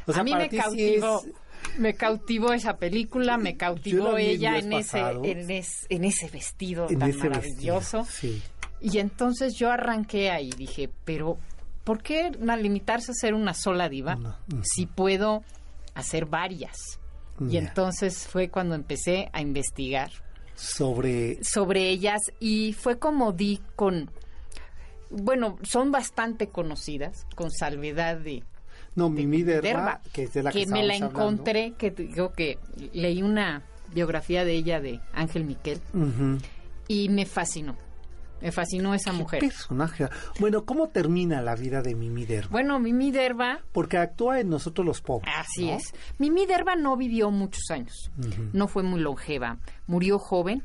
[0.08, 4.58] O sea, a mí me sí cautivó, es- me cautivó esa película, me cautivó ella
[4.58, 8.00] en ese, en, es- en ese vestido en tan ese maravilloso.
[8.04, 8.42] vestido, Sí.
[8.82, 11.38] Y entonces yo arranqué ahí, dije, pero
[11.86, 14.18] ¿por qué limitarse a ser una sola diva
[14.64, 15.44] si puedo
[15.94, 16.76] hacer varias?
[17.50, 20.10] Y entonces fue cuando empecé a investigar
[20.56, 24.10] Sobre sobre ellas y fue como di con,
[25.10, 28.44] bueno, son bastante conocidas, con salvedad de
[28.96, 31.20] no Mimi Derba, Derba, que es de la que, me la hablando.
[31.20, 32.58] encontré, que digo que
[32.94, 35.82] leí una biografía de ella de Ángel Miquel
[36.88, 37.76] y me fascinó,
[38.42, 39.40] me fascinó esa ¿Qué mujer.
[39.40, 40.08] personaje?
[40.40, 42.50] Bueno, ¿cómo termina la vida de Mimi Derba?
[42.52, 45.34] Bueno, Mimi Derba Porque actúa en Nosotros los Pobres.
[45.36, 45.78] Así ¿no?
[45.78, 45.94] es.
[46.20, 48.12] Mimi Derba no vivió muchos años.
[48.54, 49.58] No fue muy longeva.
[49.88, 50.64] Murió joven.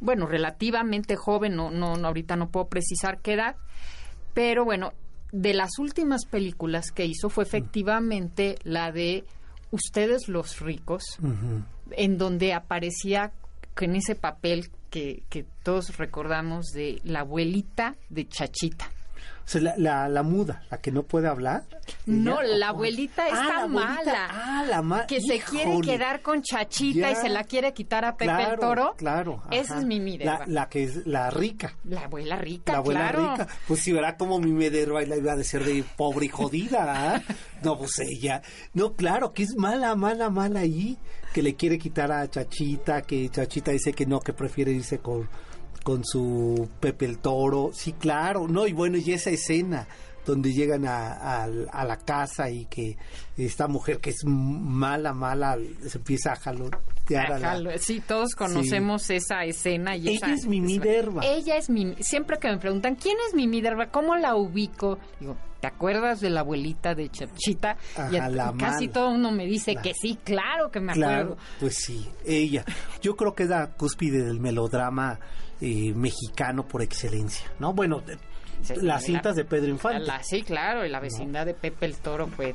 [0.00, 1.56] Bueno, relativamente joven.
[1.56, 3.56] No, no, no, ahorita no puedo precisar qué edad.
[4.34, 4.92] Pero bueno,
[5.32, 9.24] de las últimas películas que hizo fue efectivamente la de
[9.70, 11.02] Ustedes los ricos,
[11.92, 13.32] en donde aparecía
[13.80, 18.90] en ese papel que, que todos recordamos de la abuelita de Chachita.
[19.44, 21.64] O sea, la, la, la muda, la que no puede hablar.
[22.06, 22.56] No, ¿Ella?
[22.58, 23.94] la abuelita Ah, está la abuelita.
[24.04, 24.28] mala.
[24.30, 28.12] Ah, la ma- que se quiere quedar con Chachita y se la quiere quitar a
[28.16, 28.94] Pepe claro, el Toro.
[28.96, 29.42] Claro.
[29.50, 30.44] Esa es mi Minerva.
[30.46, 31.74] La, que es la rica.
[31.84, 33.32] La abuela rica, La abuela claro.
[33.32, 33.48] rica.
[33.66, 37.14] Pues si verá como mi Mederba y la iba a ser de pobre y jodida.
[37.16, 37.22] ¿ah?
[37.64, 38.42] No, pues ella.
[38.74, 40.96] No, claro, que es mala, mala, mala ahí.
[41.32, 45.28] Que le quiere quitar a Chachita, que Chachita dice que no, que prefiere irse con,
[45.82, 47.70] con su Pepe el Toro.
[47.72, 48.46] Sí, claro.
[48.48, 49.86] No, y bueno, y esa escena
[50.26, 52.96] donde llegan a, a- a la casa y que
[53.36, 59.10] esta mujer que es mala, mala, se empieza a jalotear a la- sí, todos conocemos
[59.10, 59.96] esa escena.
[59.96, 61.22] Y Ella esa- es Mimi esa- Derba.
[61.24, 61.96] Ella es Mimi.
[62.00, 63.86] Siempre que me preguntan, ¿quién es Mimi Derba?
[63.90, 64.98] ¿Cómo la ubico?
[65.18, 67.76] Digo, ¿te acuerdas de la abuelita de Chachita?
[68.10, 68.92] y Ajá, a- la casi mala.
[68.92, 71.36] todo uno me dice que sí, claro que me Claro, acuerdo.
[71.60, 72.64] pues sí, ella.
[73.00, 75.20] Yo creo que es la cúspide del melodrama
[75.60, 77.72] eh, mexicano por excelencia, ¿no?
[77.72, 78.02] Bueno,
[78.62, 80.00] Sí, las la- cintas de Pedro Infante.
[80.04, 82.54] La- sí, claro, y la vecindad de Pepe el Toro fue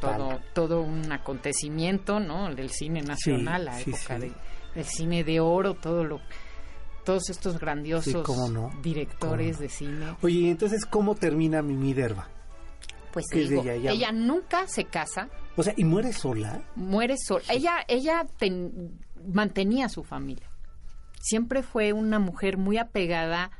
[0.00, 2.52] todo, todo un acontecimiento, ¿no?
[2.52, 4.18] Del cine nacional, la sí, época.
[4.18, 4.32] De,
[4.74, 6.20] del cine de oro, todo lo,
[7.04, 9.62] todos estos grandiosos no, directores no.
[9.62, 10.16] de cine.
[10.22, 12.28] Oye, ¿y entonces, ¿cómo termina Mimi Derba?
[13.22, 13.74] Pues ¿Qué es de digo, ella?
[13.74, 16.62] Ella- ella nunca se casa, O sea, ¿y muere sola?
[16.76, 17.44] muere sola.
[17.50, 18.98] Ella, ella ten-
[19.32, 20.48] mantenía a su familia.
[21.20, 23.50] siempre fue una mujer muy apegada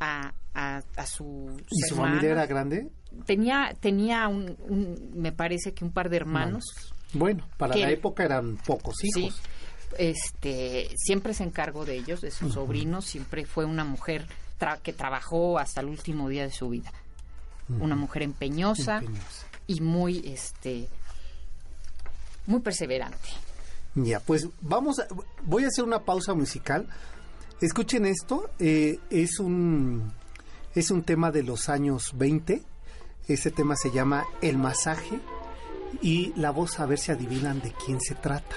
[0.00, 2.88] a, a, a su ¿Y su familia era grande?
[3.24, 6.64] tenía tenía un, un- me parece que un par de hermanos
[7.14, 9.40] Bueno, para Que- la época eran pocos sí hijos.
[9.98, 14.26] este siempre se encargó de ellos de sus sobrinos siempre fue una mujer
[14.58, 16.92] tra- que trabajó hasta el último día de su vida
[17.68, 19.46] una mujer empeñosa, Empeñosa.
[19.66, 20.88] y muy este
[22.46, 23.28] muy perseverante
[23.94, 25.06] Ya, pues vamos, a,
[25.42, 26.88] voy a hacer una pausa musical.
[27.60, 30.12] Escuchen esto, eh, es un
[30.74, 32.62] es un tema de los años 20.
[33.26, 35.18] Ese tema se llama El masaje
[36.00, 38.56] y la voz a ver si adivinan de quién se trata.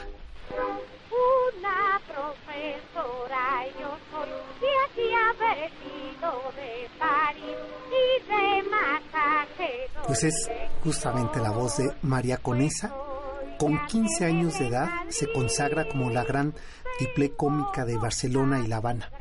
[10.05, 10.49] Pues es
[10.83, 12.93] justamente la voz de María Conesa.
[13.57, 16.53] Con 15 años de edad se consagra como la gran
[16.97, 19.11] triple cómica de Barcelona y La Habana.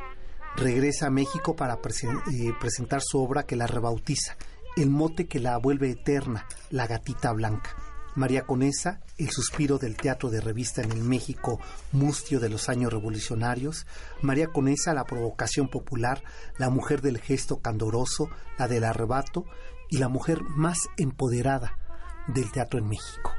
[0.57, 4.37] Regresa a México para eh, presentar su obra que la rebautiza,
[4.77, 7.77] el mote que la vuelve eterna, La Gatita Blanca.
[8.17, 11.61] María Conesa, el suspiro del teatro de revista en el México
[11.93, 13.87] mustio de los años revolucionarios.
[14.21, 16.23] María Conesa, la provocación popular,
[16.59, 19.45] la mujer del gesto candoroso, la del arrebato
[19.91, 21.77] y la mujer más empoderada
[22.29, 23.33] del teatro en México.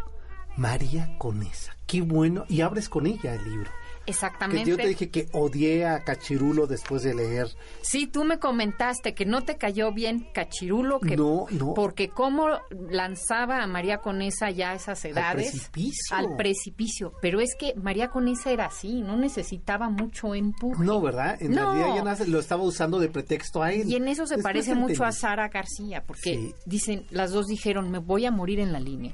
[0.58, 1.76] María Conesa.
[1.88, 2.46] Qué bueno.
[2.50, 3.72] Y abres con ella el libro.
[4.06, 7.48] Que exactamente yo te dije que odié a Cachirulo después de leer.
[7.82, 11.74] Sí, tú me comentaste que no te cayó bien Cachirulo, que No, no.
[11.76, 12.48] porque cómo
[12.90, 16.16] lanzaba a María Conesa ya a esas edades precipicio.
[16.18, 17.14] al precipicio.
[17.22, 20.84] Pero es que María Conesa era así, no necesitaba mucho empuje.
[20.84, 21.38] No, ¿verdad?
[21.42, 21.74] En No.
[21.76, 23.88] realidad nace- lo estaba usando de pretexto a él.
[23.88, 26.56] Y en eso se parece mucho a Sara García, porque Sí.
[26.66, 29.14] dicen, las dos dijeron, me voy a morir en la línea.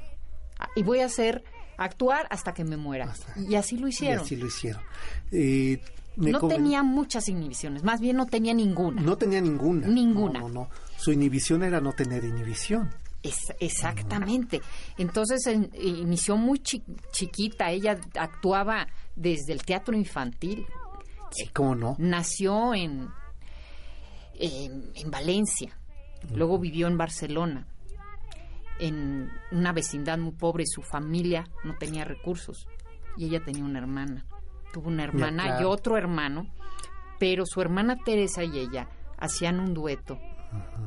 [0.58, 1.44] Ah, Y voy a hacer,
[1.78, 3.06] actuar hasta que me muera.
[3.06, 4.24] Hasta- Y así lo Y hicieron.
[4.24, 4.82] así lo hicieron.
[5.32, 5.80] Eh,
[6.16, 9.00] no comen- tenía muchas inhibiciones, más bien no tenía ninguna.
[9.00, 9.86] No tenía ninguna.
[9.86, 10.40] Ninguna.
[10.40, 10.70] No, no, no.
[10.98, 12.90] Su inhibición era no tener inhibición.
[13.22, 14.60] Es- exactamente.
[14.96, 18.86] Entonces en- inició muy chi- chiquita, ella actuaba
[19.16, 20.66] desde el teatro infantil,
[21.30, 21.96] Sí, cómo no.
[21.98, 23.08] nació en,
[24.34, 25.76] en, en Valencia,
[26.34, 27.66] luego vivió en Barcelona,
[28.78, 32.66] en una vecindad muy pobre, su familia no tenía recursos
[33.16, 34.26] y ella tenía una hermana.
[34.72, 35.70] Tuvo una hermana y claro.
[35.70, 36.46] otro hermano,
[37.18, 38.88] pero su hermana Teresa y ella
[39.18, 40.18] hacían un dueto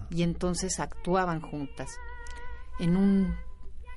[0.10, 1.90] y entonces actuaban juntas
[2.80, 3.36] en un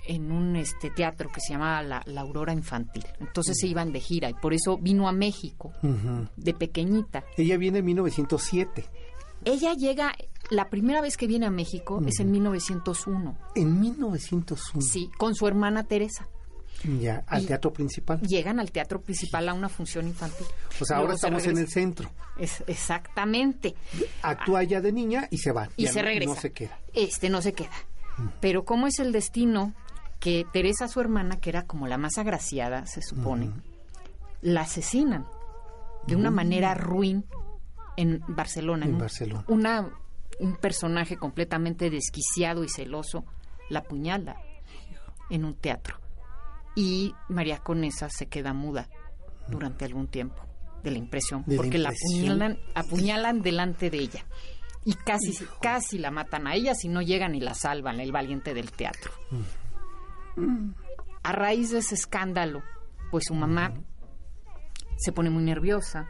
[0.07, 3.07] en un este teatro que se llamaba la, la Aurora Infantil.
[3.21, 5.73] Entonces se iban de gira y por eso vino a México
[6.37, 7.25] de pequeñita.
[7.37, 8.85] Ella viene en 1907.
[9.47, 10.15] Ella llega,
[10.51, 14.81] la primera vez que viene a México es en 1901, En 1901.
[14.83, 16.29] sí, con su hermana Teresa.
[17.01, 18.21] Ya, al Y- teatro principal.
[18.21, 20.47] Llegan al teatro principal a una función infantil.
[20.81, 22.11] O sea, Luego ahora se estamos en el centro.
[22.37, 23.75] Es, exactamente.
[24.23, 25.69] Actúa ella de niña y se va.
[25.77, 26.35] Y Ya se regresa.
[26.35, 26.79] No se queda.
[26.93, 27.71] Este no se queda.
[28.41, 29.73] Pero ¿cómo es el destino
[30.21, 33.51] que Teresa, su hermana, que era como la más agraciada, se supone,
[34.43, 35.27] la asesinan
[36.07, 37.25] de una manera ruin
[37.97, 38.85] en Barcelona?
[38.85, 39.45] En Barcelona.
[39.49, 39.89] Una,
[40.41, 43.25] un personaje completamente desquiciado y celoso
[43.71, 44.37] la apuñala
[45.31, 45.99] en un teatro.
[46.77, 48.89] Y María Conesa se queda muda
[49.49, 50.43] durante algún tiempo
[50.83, 52.43] de la impresión, De porque la impresión.
[52.43, 54.27] apuñalan, apuñalan delante de ella.
[54.85, 58.53] Y casi, casi la matan a ella si no llegan y la salvan, el valiente
[58.53, 59.13] del teatro.
[61.23, 62.63] A raíz de ese escándalo,
[63.11, 63.73] pues su mamá
[64.97, 66.07] se pone muy nerviosa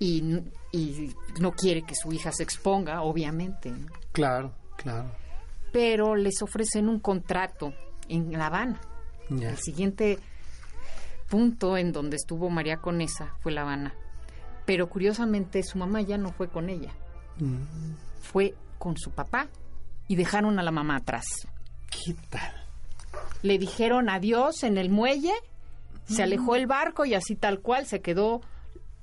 [0.00, 0.42] y,
[0.72, 3.70] y no quiere que su hija se exponga, obviamente.
[3.70, 3.86] ¿no?
[4.12, 5.10] Claro, claro.
[5.72, 7.72] Pero les ofrecen un contrato
[8.08, 8.80] en La Habana.
[9.30, 10.18] El siguiente
[11.28, 13.94] punto en donde estuvo María Conesa fue La Habana.
[14.66, 16.92] Pero curiosamente su mamá ya no fue con ella,
[17.38, 19.48] Mm, fue con su papá
[20.06, 21.24] y dejaron a la mamá atrás.
[21.90, 22.52] ¿Qué tal?
[23.40, 25.32] Le dijeron adiós en el muelle,
[26.04, 28.42] se alejó el barco y así tal cual se quedó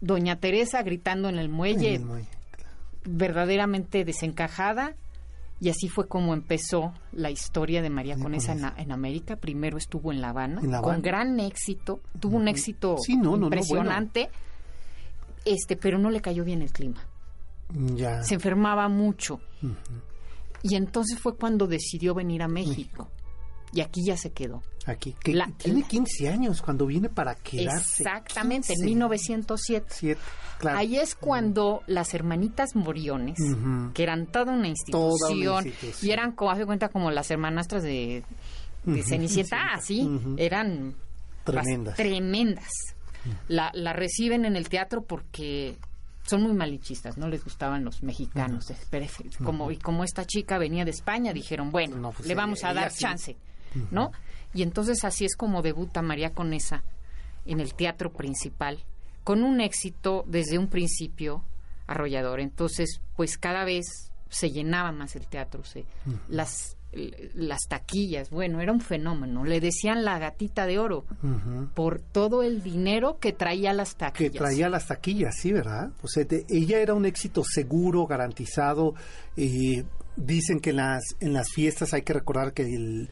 [0.02, 2.76] doña Teresa gritando en el muelle, En el muelle, claro.
[3.06, 4.96] verdaderamente desencajada.
[5.62, 9.36] Y así fue como empezó la historia de María Conesa en, en América.
[9.36, 12.00] Primero estuvo en La Habana, En La con gran éxito.
[12.18, 14.30] Tuvo un éxito Sí, no, no, no, impresionante.
[15.44, 17.06] Este, pero no le cayó bien el clima.
[17.96, 18.24] Ya.
[18.24, 19.42] Se enfermaba mucho.
[20.64, 23.10] Y entonces fue cuando decidió venir a México.
[23.74, 24.64] Y aquí ya se quedó.
[24.86, 25.16] Aquí.
[25.24, 28.04] Que La- tiene la- 15 años cuando viene para quedarse.
[28.04, 28.86] Exactamente, en 15.
[28.86, 29.86] 1907.
[29.92, 30.22] Siete,
[30.58, 30.80] claro.
[30.80, 33.38] Ahí es cuando las hermanitas Moriones,
[33.94, 36.10] que eran toda una institución, institución.
[36.10, 38.24] y eran, como hace cuenta, como las hermanastras de,
[38.86, 39.10] de Ujú.
[39.10, 40.02] Cenicienta, Sí.
[40.02, 40.96] así, eran
[41.44, 41.96] Tremendas.
[41.96, 42.70] tremendas.
[43.50, 45.78] la, la reciben en el teatro porque
[46.26, 48.72] son muy malichistas, no les gustaban los mexicanos.
[49.44, 52.74] Como, y como esta chica venía de España, dijeron, bueno, No, pues, le vamos a
[52.74, 53.00] dar sí.
[53.02, 53.36] chance,
[53.92, 54.12] ¿no?
[54.54, 56.84] Y entonces así es como debuta María Conesa
[57.46, 58.80] en el teatro principal,
[59.24, 61.44] con un éxito desde un principio
[61.88, 62.40] arrollador.
[62.40, 63.86] Entonces, pues cada vez
[64.30, 65.86] se llenaba más el teatro, se,
[66.28, 66.76] las,
[67.34, 69.44] las taquillas, bueno, era un fenómeno.
[69.44, 71.06] Le decían la gatita de oro
[71.76, 74.34] por todo el dinero que traía las que taquillas.
[74.34, 75.92] traía las taquillas, sí, ¿verdad?
[76.04, 78.94] O sea, de- ella era un éxito seguro, garantizado.
[79.38, 79.84] eh,
[80.16, 83.10] dicen que en las, en las fiestas hay que recordar que el-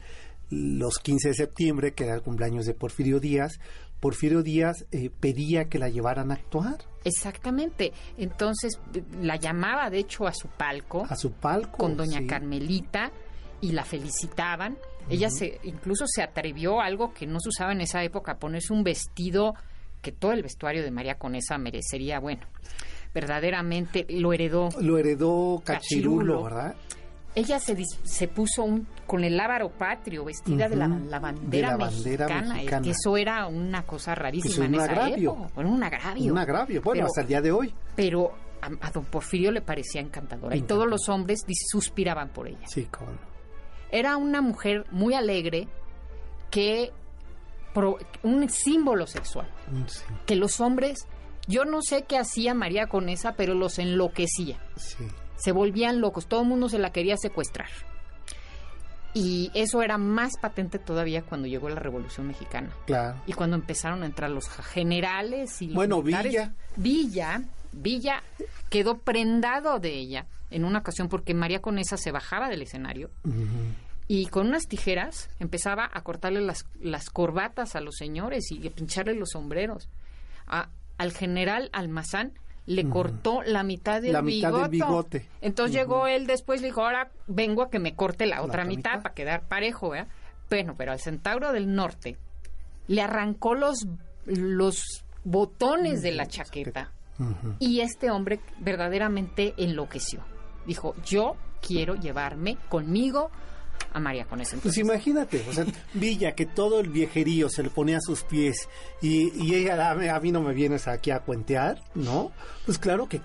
[0.50, 3.58] los 15 de septiembre, que era el cumpleaños de Porfirio Díaz,
[4.00, 7.92] Porfirio Díaz eh, pedía que la llevaran a actuar Exactamente.
[8.16, 11.78] Entonces eh, la llamaba, de hecho, a su palco a su palco.
[11.78, 12.26] con doña sí.
[12.26, 13.10] Carmelita
[13.60, 14.78] y la felicitaban.
[15.08, 18.38] Ella se incluso se atrevió a algo que no se usaba en esa época, a
[18.38, 19.54] ponerse un vestido
[20.02, 22.46] que todo el vestuario de María Conesa merecería, bueno,
[23.14, 24.68] verdaderamente lo heredó.
[24.80, 26.42] Lo heredó Cachirulo.
[26.42, 26.76] Cachirulo, ¿verdad?
[27.34, 31.62] Ella se, dis- se puso un, con el lábaro patrio, vestida de la, bandera, De
[31.62, 32.82] la bandera mexicana, eh, mexicana.
[32.82, 35.32] que eso era una cosa rarísima en un esa agravio.
[35.34, 35.60] época.
[35.60, 36.32] Era un agravio.
[36.32, 36.82] Un agravio.
[36.82, 37.74] Bueno, Pero- hasta el día de hoy.
[37.94, 42.66] pero a, a don Porfirio le parecía encantadora y todos los hombres suspiraban por ella.
[42.66, 43.10] Sí, cómo.
[43.92, 45.68] Era una mujer muy alegre
[46.50, 46.90] que
[47.72, 49.48] pro- un símbolo sexual
[49.86, 51.06] Sí, que los hombres
[51.46, 55.06] yo no sé qué hacía María Conesa pero los enloquecía sí.
[55.38, 57.68] Se volvían locos todo el mundo se la quería secuestrar
[59.14, 63.20] y eso era más patente todavía cuando llegó la Revolución Mexicana Claro.
[63.26, 66.52] y cuando empezaron a entrar los generales y los Bueno, militares, Villa.
[66.76, 68.22] Villa, Villa
[68.68, 73.10] quedó prendado de ella en una ocasión porque María Conesa se bajaba del escenario
[74.06, 78.70] y con unas tijeras empezaba a cortarle las, las corbatas a los señores y a
[78.70, 79.88] pincharle los sombreros.
[80.46, 82.32] A- al general Almazán
[82.68, 85.20] le cortó la mitad del La mitad del bigote.
[85.20, 85.28] bigote.
[85.40, 88.64] Entonces llegó él después, le dijo, ahora vengo a que me corte la otra otra
[88.66, 89.02] mitad, mitad.
[89.02, 90.08] para quedar parejo, ¿verdad?
[90.50, 92.18] Bueno, pero al Centauro del Norte
[92.86, 93.86] le arrancó los,
[94.26, 94.82] los
[95.24, 96.92] botones de la chaqueta.
[97.58, 100.20] Y este hombre verdaderamente enloqueció.
[100.66, 103.30] Dijo, yo quiero llevarme conmigo
[103.92, 104.56] a María Conesa.
[104.60, 105.64] Pues Entonces, imagínate, o sea,
[105.94, 108.68] Villa, que todo el viejerío se le ponía a sus pies
[109.00, 112.32] y, y ella, a mí, a mí no me vienes aquí a cuentear, ¿no?
[112.66, 113.20] Pues claro que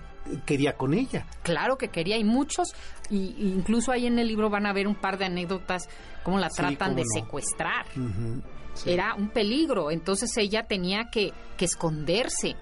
[0.46, 1.26] quería con ella.
[1.42, 2.68] claro que quería, y muchos,
[3.10, 5.86] y, y incluso ahí en el libro van a ver un par de anécdotas
[6.22, 7.08] cómo la tratan de no.
[7.12, 7.84] secuestrar.
[8.72, 8.90] Sí.
[8.90, 12.56] Era un peligro, entonces ella tenía que, que esconderse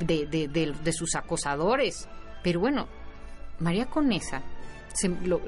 [0.00, 2.08] de, de- de- de sus acosadores.
[2.42, 2.88] Pero bueno,
[3.60, 4.42] María Conesa
[4.94, 5.40] se, lo-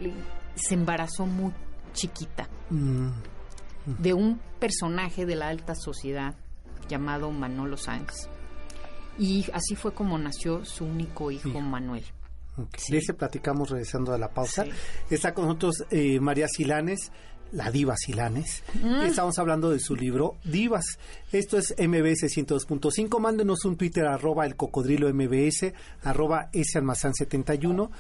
[0.58, 1.52] se embarazó muy
[1.92, 2.48] chiquita.
[2.70, 3.10] Mm,
[3.86, 6.34] de un personaje de la alta sociedad
[6.88, 8.28] llamado Manolo Sáenz.
[9.18, 11.60] Y así fue como nació su único hijo.
[11.60, 12.04] Manuel.
[12.56, 12.76] ok.
[12.76, 12.92] Sí.
[12.92, 14.64] De ese platicamos regresando a la pausa.
[14.64, 14.70] Sí.
[15.10, 17.10] Está con nosotros eh, María Silanes,
[17.52, 18.62] la diva Silanes.
[18.82, 19.02] Mm.
[19.02, 20.98] Estamos hablando de su libro Divas.
[21.32, 23.18] Esto es MBS 102.5.
[23.18, 25.72] Mándenos un Twitter arroba el cocodrilo MBS,
[26.04, 27.90] arroba ese almazán 71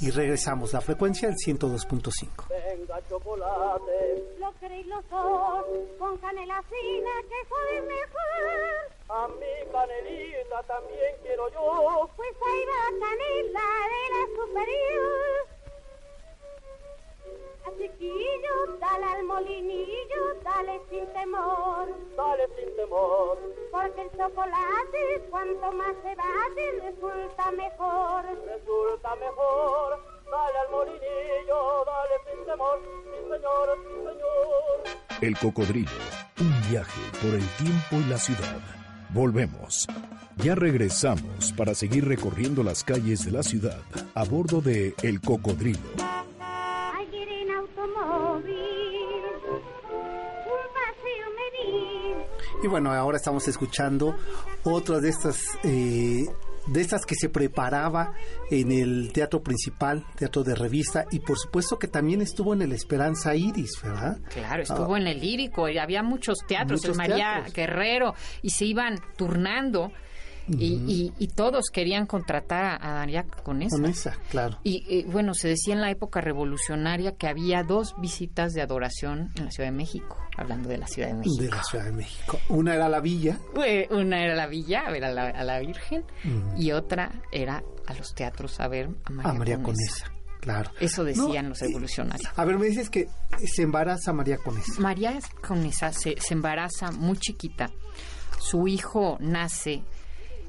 [0.00, 0.72] y regresamos.
[0.72, 2.48] La frecuencia el 102.5.
[2.48, 5.64] Venga chocolate, Lo queréis los dos,
[5.98, 8.90] con canela fina que sabe mejor.
[9.08, 12.10] a mi canelita también quiero yo.
[12.16, 15.53] Pues ahí va canela de la superior.
[17.78, 21.88] Chiquillo, dale al molinillo, dale sin temor.
[22.16, 23.38] Dale sin temor,
[23.72, 28.24] Porque el chocolate, cuanto más se bate, resulta mejor.
[28.46, 29.98] resulta mejor.
[30.30, 32.80] Dale al molinillo, dale sin temor.
[33.04, 35.22] Sí señor, sí señor.
[35.22, 35.90] El cocodrilo.
[36.40, 38.60] Un viaje por el tiempo y la ciudad.
[39.10, 39.86] Volvemos.
[40.38, 43.80] Ya regresamos para seguir recorriendo las calles de la ciudad
[44.14, 45.78] a bordo de El Cocodrilo.
[52.64, 54.16] Y bueno, ahora estamos escuchando
[54.62, 56.24] otras de estas eh,
[56.66, 58.14] de estas que se preparaba
[58.50, 62.72] en el teatro principal, teatro de revista, y por supuesto que también estuvo en el
[62.72, 64.16] Esperanza Iris, ¿verdad?
[64.30, 67.52] Claro, estuvo en el lírico, y había muchos teatros, Muchos el María teatros.
[67.52, 69.92] Guerrero, y se iban turnando,
[70.48, 73.76] y, y- y todos querían contratar a, a María Conesa.
[73.76, 74.58] Con esa, claro.
[74.62, 79.30] Y eh, bueno, se decía en la época revolucionaria que había dos visitas de adoración
[79.36, 81.42] en la Ciudad de México, hablando de la Ciudad de México.
[81.42, 82.38] De la Ciudad de México.
[82.48, 83.38] Una era la villa,
[83.90, 86.04] Una era la villa, a ver a la, a la Virgen,
[86.58, 90.06] y otra era a los teatros a ver a María, a María Conesa.
[90.06, 90.70] Conesa, claro.
[90.80, 92.30] Eso decían No, los revolucionarios.
[92.36, 93.08] A ver, me dices que
[93.46, 94.78] se embaraza María Conesa.
[94.80, 97.70] María Conesa se, se embaraza muy chiquita.
[98.38, 99.82] su hijo nace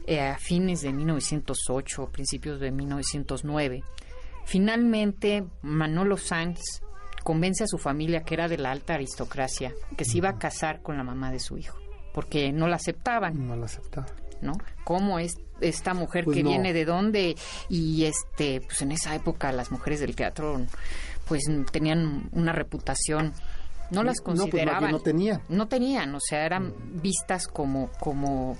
[0.08, 3.84] eh, a fines de 1908, principios de 1909.
[4.46, 6.60] Finalmente, Manolo Sanz
[7.24, 10.82] convence a su familia, que era de la alta aristocracia, que se iba a casar
[10.82, 11.78] con la mamá de su hijo,
[12.14, 13.48] porque no la aceptaban.
[13.48, 14.06] No la aceptaba.
[14.42, 14.54] ¿no?
[14.84, 16.50] ¿Cómo es esta mujer Pues que no.
[16.50, 17.36] viene de dónde?
[17.70, 20.62] Y este, pues en esa época las mujeres del teatro
[21.26, 21.42] pues
[21.72, 23.34] tenían una reputación
[23.90, 25.42] no las No, pues, consideraban no tenían.
[25.50, 28.58] no tenían, o sea, eran vistas como como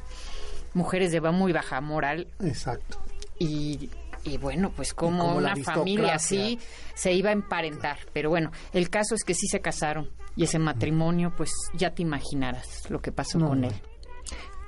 [0.76, 3.00] mujeres de muy baja moral Exacto.
[3.40, 3.90] y,
[4.24, 6.60] y bueno, pues como, una familia así
[6.94, 7.98] se iba a emparentar.
[8.14, 12.04] Pero bueno, el caso es que sí se casaron y ese matrimonio, pues ya te
[12.04, 13.74] imaginarás lo que pasó No, con él.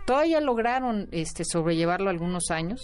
[0.06, 2.82] Todavía lograron este, sobrellevarlo algunos años,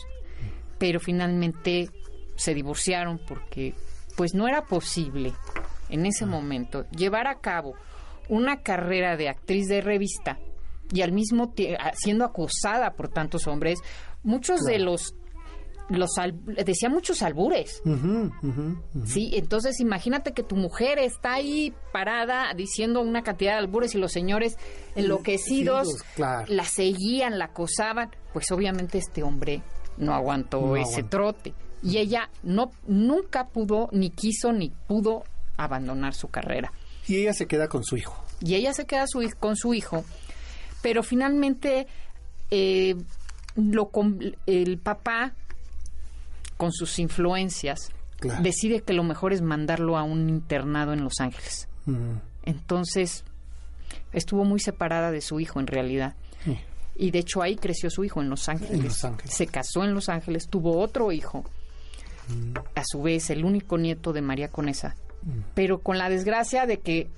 [0.77, 1.89] pero finalmente
[2.35, 3.73] se divorciaron porque
[4.17, 5.33] pues no era posible
[5.89, 6.09] en Ah.
[6.09, 7.73] ese momento llevar a cabo
[8.29, 10.37] una carrera de actriz de revista
[10.93, 13.79] y al mismo tiempo siendo acosada por tantos hombres,
[14.23, 15.15] muchos de los
[15.89, 16.11] los
[16.65, 17.81] decía muchos albures.
[19.05, 23.97] Sí, entonces imagínate que tu mujer está ahí parada diciendo una cantidad de albures y
[23.97, 24.55] los señores
[24.95, 26.45] enloquecidos Sí, claro.
[26.47, 29.61] la seguían, la acosaban, pues obviamente este hombre
[29.97, 31.09] no aguantó No ese aguantó.
[31.09, 35.23] trote y ella no nunca pudo ni quiso ni pudo
[35.57, 36.71] abandonar su carrera.
[37.07, 38.23] Y ella se queda con su hijo.
[38.39, 40.05] Y ella se queda su con su hijo,
[40.83, 41.87] pero finalmente
[42.51, 42.95] eh,
[43.55, 43.89] lo
[44.45, 45.33] el papá,
[46.57, 48.41] con sus influencias, Claro.
[48.43, 51.67] decide que lo mejor es mandarlo a un internado en Los Ángeles.
[52.45, 53.23] Entonces,
[54.13, 56.15] estuvo muy separada de su hijo en realidad.
[56.45, 56.57] Sí.
[56.95, 58.73] Y de hecho ahí creció su hijo en Los Ángeles.
[58.75, 59.33] En Los Ángeles.
[59.33, 61.43] Se casó en Los Ángeles, tuvo otro hijo,
[62.29, 62.53] Mm.
[62.75, 64.95] a su vez el único nieto de María Conesa.
[65.55, 67.09] Pero con la desgracia de que,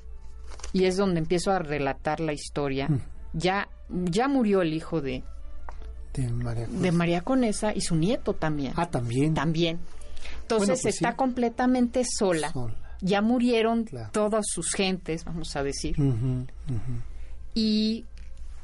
[0.74, 3.02] y es donde empiezo a relatar la historia, Mm.
[3.36, 5.24] Ya, ya murió el hijo de,
[6.14, 6.82] De María Cruz.
[6.82, 8.74] de María Conesa y su nieto también.
[8.76, 9.34] Ah, también.
[9.34, 9.80] También.
[10.42, 11.16] Entonces Bueno, pues está sí.
[11.18, 12.52] completamente sola.
[12.52, 12.74] Sola.
[13.02, 14.10] Ya murieron Claro.
[14.12, 15.96] todas sus gentes, vamos a decir.
[17.54, 18.06] Y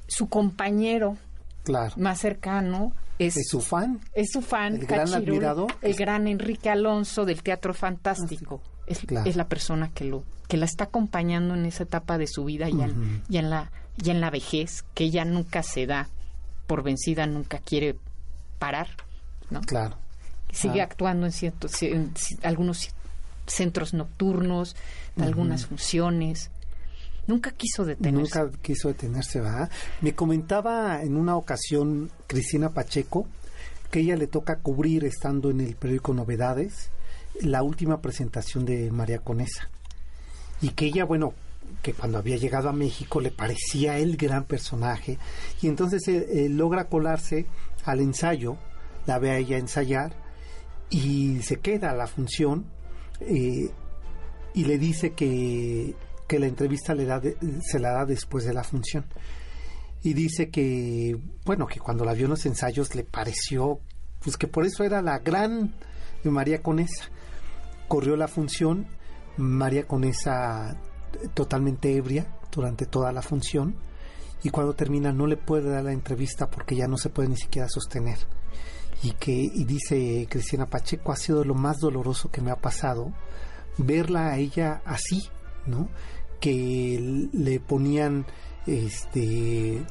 [0.07, 1.17] su compañero
[1.63, 1.93] Claro.
[1.97, 3.99] más cercano es, ¿Es su fan?
[4.13, 5.72] es su fan, el gran admirador.
[5.82, 8.61] el gran Enrique Alonso del Teatro Fantástico.
[8.88, 9.30] Es, Claro.
[9.30, 12.67] es la persona que lo que la está acompañando en esa etapa de su vida
[12.69, 13.03] y, al- Ujú.
[13.30, 13.72] y en la
[14.04, 16.10] y en la vejez que ella nunca se da
[16.68, 17.95] por vencida, nunca quiere
[18.60, 18.88] parar,
[19.49, 19.62] ¿no?
[19.62, 19.97] Claro.
[20.52, 22.89] Sigue actuando en, ciertos, en algunos
[23.47, 24.76] centros nocturnos,
[25.16, 26.52] en algunas funciones.
[27.28, 28.39] Nunca quiso detenerse.
[28.39, 29.70] Nunca quiso detenerse, ¿verdad?
[30.02, 33.28] Me comentaba en una ocasión Cristina Pacheco
[33.91, 36.89] que ella le toca cubrir, estando en el periódico Novedades,
[37.41, 39.70] la última presentación de María Conesa.
[40.62, 41.34] Y que ella, bueno,
[41.82, 45.17] que cuando había llegado a México le parecía el gran personaje.
[45.61, 47.45] Y entonces eh, eh, logra colarse
[47.84, 48.57] al ensayo,
[49.05, 50.15] la ve a ella ensayar
[50.89, 52.65] y se queda a la función.
[53.21, 53.69] eh,
[54.53, 55.95] y le dice que,
[56.27, 57.21] que la entrevista le da
[57.61, 59.05] se la da después de la función.
[60.03, 63.79] Y dice que, bueno, que cuando la vio en los ensayos le pareció,
[64.19, 65.73] pues que por eso era la gran
[66.23, 67.05] María Conesa.
[67.88, 68.88] Corrió la función,
[69.38, 70.77] María Conesa
[71.34, 73.76] totalmente ebria durante toda la función
[74.43, 77.38] y cuando termina no le puede dar la entrevista porque ya no se puede ni
[77.38, 78.18] siquiera sostener.
[79.03, 83.12] Y que y dice Cristina Pacheco ha sido lo más doloroso que me ha pasado
[83.78, 85.30] verla a ella así,
[85.66, 85.89] ¿no?
[86.39, 88.26] Que le ponían
[88.68, 89.84] este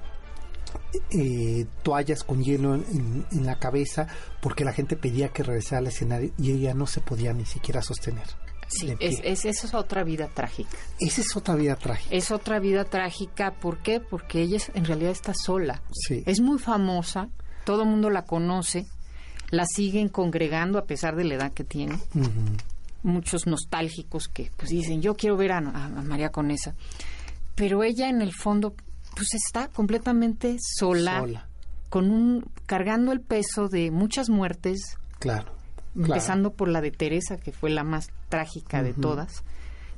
[1.11, 4.07] eh, toallas con hielo en, en la cabeza
[4.41, 7.83] porque la gente pedía que regresara al escenario y ella no se podía ni siquiera
[7.83, 8.27] sostener.
[8.71, 10.79] Sí, es, es, esa es otra vida trágica.
[11.01, 12.15] Esa es otra vida trágica.
[12.15, 13.51] Es otra vida trágica.
[13.53, 13.99] ¿Por qué?
[14.01, 15.83] Porque ella en realidad está sola.
[15.93, 16.23] Sí.
[16.25, 17.29] Es muy famosa,
[17.65, 18.87] todo el mundo la conoce,
[19.51, 21.99] la siguen congregando a pesar de la edad que tiene.
[23.03, 26.75] Muchos nostálgicos que pues dicen, yo quiero ver a, a- a María Conesa.
[27.55, 28.75] Pero ella en el fondo
[29.17, 31.49] pues está completamente sola, Sola.
[31.89, 35.53] con un cargando el peso de muchas muertes, Claro.
[35.95, 36.15] Claro.
[36.15, 39.43] empezando por la de Teresa, que fue la más trágica de todas,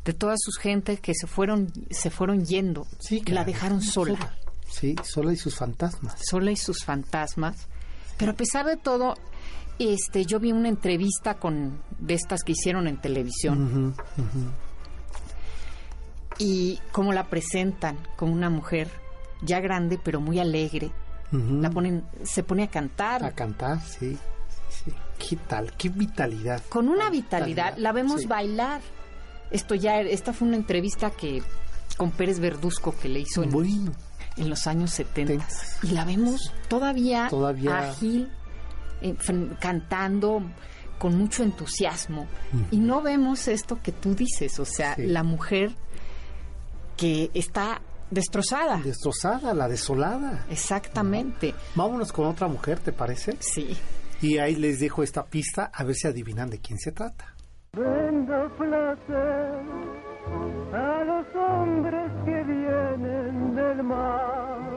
[0.05, 3.47] de todas sus gentes que se fueron se fueron yendo, Sí, la claro.
[3.47, 4.37] dejaron sola.
[4.69, 6.17] Sí, sola y sus fantasmas.
[6.25, 7.69] sola y sus fantasmas.
[8.17, 9.15] Pero a pesar de todo,
[9.79, 13.95] este, yo vi una entrevista con de estas que hicieron en televisión
[16.39, 18.89] y cómo la presentan como una mujer
[19.43, 20.91] ya grande pero muy alegre.
[21.33, 24.19] La ponen, se pone a cantar A cantar, sí.
[25.19, 25.73] ¿Qué tal?
[25.77, 26.63] ¿Qué vitalidad?
[26.69, 27.77] con una vitalidad.
[27.77, 28.27] La vemos sí.
[28.27, 28.81] bailar.
[29.51, 31.43] Esto ya, esta fue una entrevista que
[31.97, 33.93] con Pérez Verduzco que le hizo en, Bueno,
[34.37, 35.33] en los años 70.
[35.33, 35.79] Tentas.
[35.85, 38.31] Y la vemos todavía, Todavía- ágil,
[39.03, 39.15] eh,
[39.61, 40.43] cantando
[40.99, 42.27] con mucho entusiasmo.
[42.71, 45.03] Y no vemos esto que tú dices, o sea, Sí.
[45.07, 45.75] la mujer
[46.97, 48.79] que está destrozada.
[48.79, 50.47] Destrozada, la desolada.
[50.51, 51.55] Exactamente.
[51.75, 53.37] Vámonos con otra mujer, ¿te parece?
[53.41, 53.77] Sí.
[54.23, 57.35] Y ahí les dejo esta pista a ver si adivinan de quién se trata.
[57.73, 59.63] Vendo placer
[60.73, 64.71] a los hombres que vienen del mar.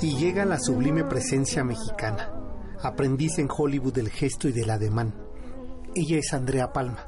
[0.00, 2.32] Y llega la sublime presencia mexicana,
[2.82, 5.14] aprendiz en Hollywood del gesto y del ademán.
[5.94, 7.06] Ella es Andrea Palma,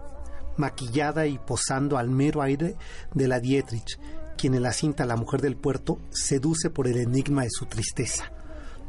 [0.58, 2.76] maquillada y posando al mero aire
[3.14, 3.98] de la Dietrich,
[4.36, 8.30] quien en la cinta La Mujer del Puerto seduce por el enigma de su tristeza.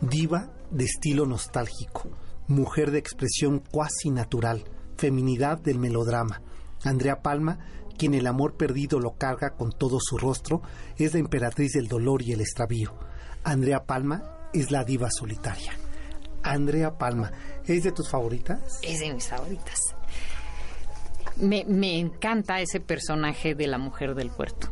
[0.02, 2.10] Diva de estilo nostálgico,
[2.48, 4.64] mujer de expresión cuasi natural,
[4.98, 6.42] feminidad del melodrama.
[6.84, 7.60] Andrea Palma,
[7.98, 10.62] quien el amor perdido lo carga con todo su rostro,
[10.98, 12.94] es la emperatriz del dolor y el extravío.
[13.44, 15.74] Andrea Palma es la diva solitaria.
[16.44, 17.32] Andrea Palma,
[17.66, 18.80] ¿es de tus favoritas?
[18.82, 19.80] Es de mis favoritas.
[21.38, 24.68] Me, me encanta ese personaje de la mujer del puerto,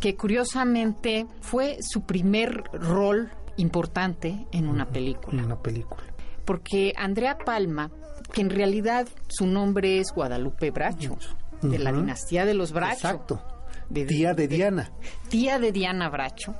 [0.00, 5.38] que curiosamente fue su primer rol importante en una película.
[5.38, 6.13] En una película.
[6.44, 7.90] Porque Andrea Palma,
[8.32, 11.16] que en realidad su nombre es Guadalupe Bracho,
[11.62, 12.94] de la dinastía de los Bracho.
[12.94, 13.42] Exacto.
[13.88, 14.92] De- Tía de de- Diana.
[15.28, 16.54] Tía de Diana Bracho.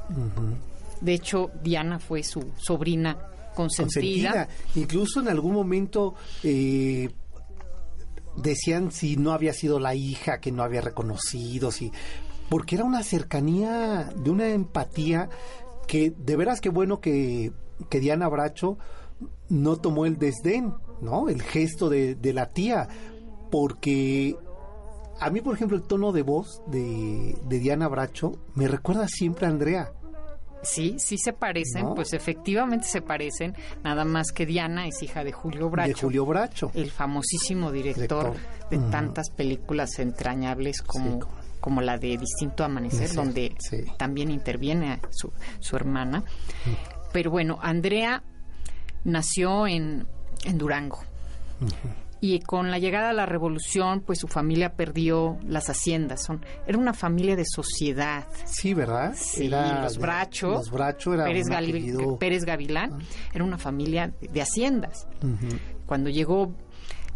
[1.00, 3.18] De hecho, Diana fue su sobrina
[3.54, 4.30] consentida.
[4.32, 4.48] consentida.
[4.74, 7.10] Incluso en algún momento eh,
[8.36, 11.92] decían si no había sido la hija que no había reconocido, si
[12.48, 15.28] porque era una cercanía, de una empatía
[15.86, 17.52] que de veras que bueno que,
[17.90, 18.78] que Diana Bracho
[19.48, 21.28] no tomó el desdén, ¿no?
[21.28, 22.88] El gesto de, de la tía,
[23.50, 24.36] porque
[25.20, 29.46] a mí, por ejemplo, el tono de voz de, de Diana Bracho me recuerda siempre
[29.46, 29.92] a Andrea.
[30.62, 31.94] Sí, sí se parecen, ¿No?
[31.94, 35.88] pues efectivamente se parecen, nada más que Diana es hija de Julio Bracho.
[35.88, 36.70] De Julio Bracho.
[36.74, 38.70] el famosísimo director, Director.
[38.70, 43.76] de tantas películas entrañables como, Sí, como- como la de Distinto Amanecer, Sí, donde sí.
[43.98, 46.24] también interviene su, su hermana.
[47.12, 48.22] Pero bueno, Andrea
[49.04, 50.06] nació en,
[50.44, 50.98] en Durango.
[52.20, 56.22] Y con la llegada de la revolución, pues su familia perdió las haciendas.
[56.24, 58.26] Son, era una familia de sociedad.
[58.46, 59.12] Sí, ¿verdad?
[59.14, 62.98] Sí, Era los Bracho, Los Bracho era Pérez, apellido- Pérez Gavilán,
[63.34, 65.06] era una familia de haciendas.
[65.84, 66.54] Cuando llegó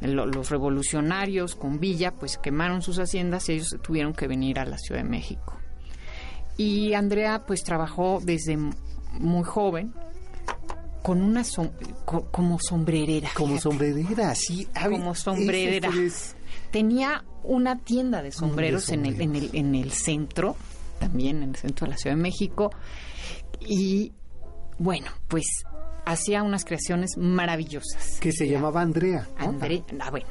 [0.02, 4.66] lo- los revolucionarios con Villa, pues quemaron sus haciendas y ellos tuvieron que venir a
[4.66, 5.56] la Ciudad de México.
[6.58, 8.58] Y Andrea pues trabajó desde
[9.12, 9.94] muy joven
[11.08, 11.70] con una som-
[12.04, 13.30] co- como sombrerera.
[13.34, 13.62] Como fíjate.
[13.62, 14.68] sombrerera, sí.
[14.74, 15.88] Javi, Como sombrerera.
[15.98, 16.36] es-
[16.70, 20.54] Tenía una tienda de sombreros, En, el, en, el, en el centro,
[20.98, 22.70] también en el centro de la Ciudad de México.
[23.60, 24.12] Y
[24.78, 25.46] bueno, pues
[26.04, 28.18] hacía unas creaciones maravillosas.
[28.20, 29.26] que se Era llamaba Andrea.
[29.40, 29.46] ¿no?
[29.48, 29.82] Andrea.
[30.00, 30.26] Ah, bueno.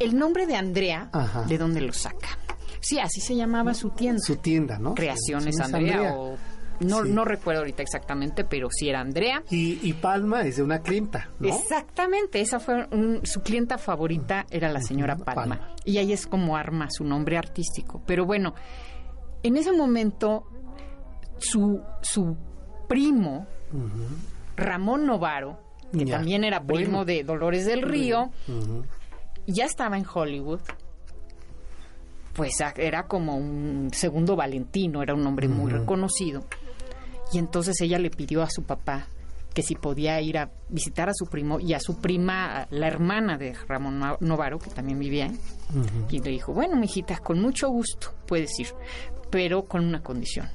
[0.00, 1.42] El nombre de Andrea, Ajá.
[1.42, 2.38] ¿de dónde lo saca?
[2.80, 4.22] Sí, así se llamaba su tienda.
[4.22, 4.94] Su tienda, ¿no?
[4.94, 6.36] Creaciones es Andrea, o
[6.82, 7.10] no, Sí.
[7.10, 9.42] no recuerdo ahorita exactamente, pero sí era Andrea.
[9.50, 11.48] Y, y Palma es de una clienta, ¿no?
[11.48, 15.34] Exactamente, esa fue un- su clienta favorita, era la señora Palma.
[15.56, 15.74] Palma.
[15.84, 18.02] Y ahí es como arma su nombre artístico.
[18.06, 18.54] Pero bueno,
[19.42, 20.44] en ese momento,
[21.38, 22.36] su, su
[22.88, 23.46] primo,
[24.56, 25.58] Ramón Novaro,
[25.92, 27.04] que Ya, también era primo bueno.
[27.04, 28.30] de Dolores del Río,
[29.46, 30.60] ya estaba en Hollywood.
[32.34, 36.44] Pues era como un segundo Valentino, era un hombre muy reconocido.
[37.32, 39.06] Y entonces ella le pidió a su papá
[39.54, 43.36] que si podía ir a visitar a su primo y a su prima, la hermana
[43.36, 45.30] de Ramón No- Novaro, que también vivía.
[46.10, 48.68] Y le dijo, bueno, mijita, con mucho gusto puedes ir,
[49.30, 50.48] pero con una condición.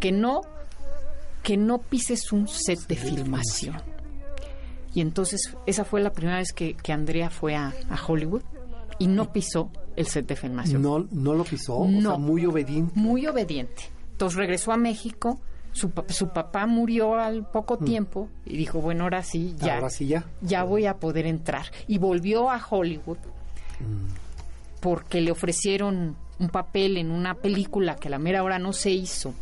[0.00, 0.40] Que no,
[1.42, 3.76] que no pises un set de filmación.
[4.92, 8.42] Y entonces esa fue la primera vez que, que Andrea fue a, a Hollywood
[8.98, 10.82] y no pisó el set de filmación.
[10.82, 12.10] No, no lo pisó, o No.
[12.10, 12.92] sea, muy obediente.
[12.96, 13.84] Muy obediente.
[14.12, 15.40] Entonces regresó a México,
[15.74, 19.76] su, su papá murió al poco tiempo y dijo, bueno, ahora sí, ya, Mm.
[19.76, 20.24] Ahora sí ya.
[20.40, 21.66] ya voy a poder entrar.
[21.86, 23.18] Y volvió a Hollywood
[23.80, 24.14] Mm.
[24.80, 28.90] porque le ofrecieron un papel en una película que a la mera hora no se
[28.90, 29.34] hizo.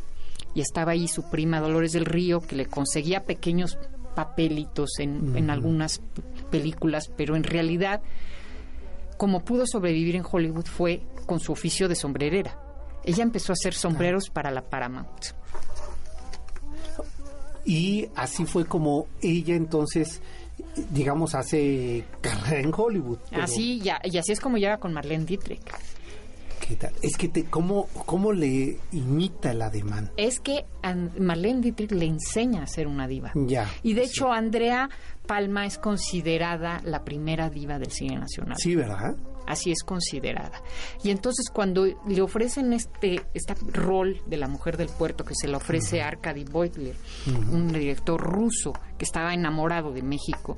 [0.54, 3.78] Y estaba ahí su prima Dolores del Río, que le conseguía pequeños
[4.14, 6.00] papelitos en, en algunas
[6.50, 8.02] películas, pero en realidad,
[9.16, 12.58] como pudo sobrevivir en Hollywood fue con su oficio de sombrerera.
[13.04, 15.08] Ella empezó a hacer sombreros para la Paramount.
[17.64, 20.20] Y así fue como ella entonces,
[20.90, 23.18] digamos, hace carrera en Hollywood.
[23.32, 25.62] Así, ya, y así es como llega con Marlene Dietrich.
[26.66, 26.92] ¿Qué tal?
[27.02, 30.10] Es que te, ¿cómo, ¿cómo le imita el ademán?
[30.16, 30.64] Es que
[31.18, 33.32] Marlene Dietrich le enseña a ser una diva.
[33.34, 33.68] Ya.
[33.82, 34.88] Y de hecho, Andrea
[35.26, 38.56] Palma es considerada la primera diva del cine nacional.
[38.58, 39.16] Sí, ¿verdad?
[39.52, 40.62] Así es considerada.
[41.04, 45.46] Y entonces cuando le ofrecen este, este rol de la mujer del puerto que se
[45.46, 46.96] le ofrece a Arkady Beutler,
[47.50, 50.56] un director ruso que estaba enamorado de México,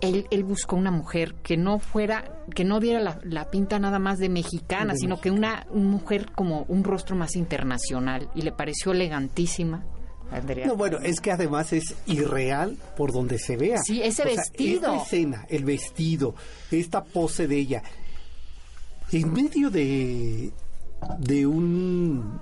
[0.00, 3.98] él, él buscó una mujer que no fuera, que no diera la, la pinta nada
[3.98, 8.30] más de mexicana, De sino que una, una mujer como un rostro más internacional.
[8.34, 9.84] Y le pareció elegantísima.
[10.30, 13.78] Andrea No, bueno, es que además es irreal por donde se vea.
[13.82, 14.92] Sí, ese O sea, vestido.
[14.92, 16.34] esta escena, el vestido,
[16.70, 17.82] esta pose de ella,
[19.12, 20.50] en medio de,
[21.18, 22.40] de un,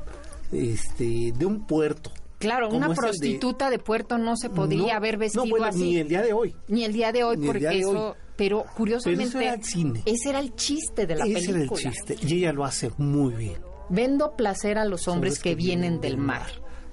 [0.53, 2.11] este, de un puerto.
[2.39, 3.79] Claro, como una de- prostituta de...
[3.79, 5.79] puerto no se podría No, haber vestido no, bueno, así.
[5.79, 6.55] Ni el día de hoy.
[6.69, 8.09] Ni el día de hoy, Ni porque de eso.
[8.09, 8.15] hoy.
[8.37, 9.25] Pero curiosamente.
[9.33, 10.03] Pero eso era el cine.
[10.05, 11.81] ese era el chiste de la Ese era el película.
[11.81, 12.17] chiste.
[12.27, 13.57] Y ella lo hace muy bien.
[13.89, 16.43] Vendo placer a los hombres que, vienen del mar.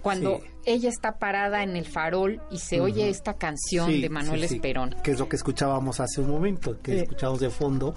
[0.03, 0.49] Cuando Sí.
[0.65, 4.55] ella está parada en el farol y se oye esta canción Sí, de Manuel sí,
[4.55, 4.95] Esperón.
[5.03, 6.99] Que es lo que escuchábamos hace un momento, que Sí.
[6.99, 7.95] escuchábamos de fondo.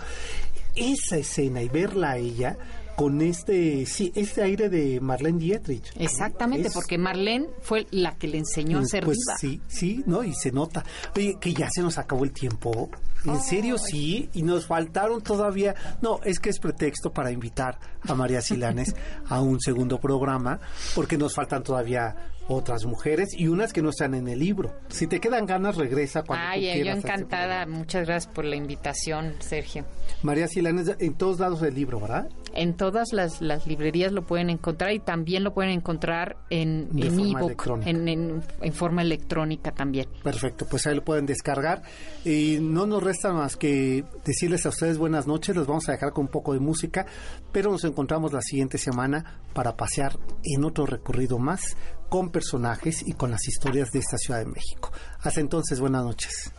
[0.74, 2.56] Esa escena y verla a ella
[2.96, 5.84] con este, sí, este aire de Marlene Dietrich.
[5.98, 10.22] Exactamente, Es- porque Marlene fue la que le enseñó a ser pues sí, sí, ¿no?
[10.24, 10.84] Y se nota.
[11.14, 12.88] Oye, que ya se nos acabó el tiempo.
[13.26, 14.30] ¿En serio sí?
[14.34, 15.74] Y nos faltaron todavía...
[16.00, 18.94] No, es que es pretexto para invitar a María Silanes
[19.28, 20.60] a un segundo programa,
[20.94, 22.14] porque nos faltan todavía
[22.48, 24.72] otras mujeres y unas que no están en el libro.
[24.88, 27.66] Si te quedan ganas, regresa cuando Ay, yo quieras encantada.
[27.66, 29.84] Muchas gracias por la invitación, Sergio.
[30.22, 32.28] María Silanes, en todos lados del libro, ¿verdad?
[32.56, 37.06] En todas las, las librerías lo pueden encontrar y también lo pueden encontrar en De
[37.08, 37.90] en ebook, electrónica.
[37.90, 40.08] en, en, en forma electrónica también.
[40.22, 41.82] Perfecto, pues ahí lo pueden descargar.
[42.24, 45.54] Y no nos resta más que decirles a ustedes buenas noches.
[45.54, 47.06] Los vamos a dejar con un poco de música,
[47.52, 51.76] pero nos encontramos la siguiente semana para pasear en otro recorrido más
[52.08, 54.90] con personajes y con las historias de esta Ciudad de México.
[55.20, 56.52] Hasta entonces, buenas noches.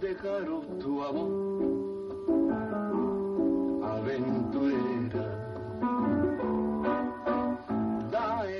[0.00, 1.77] dejaron tu amor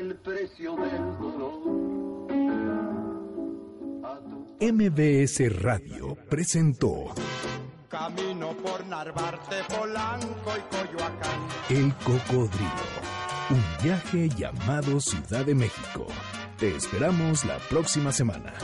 [0.09, 2.29] el precio del dolor
[4.59, 7.15] MBS Radio presentó
[7.89, 11.41] Camino por Narvarte, Polanco y Coyoacán.
[11.69, 12.71] El Cocodrilo.
[13.51, 16.07] Un viaje llamado Ciudad de México.
[16.59, 18.55] Te esperamos la próxima semana.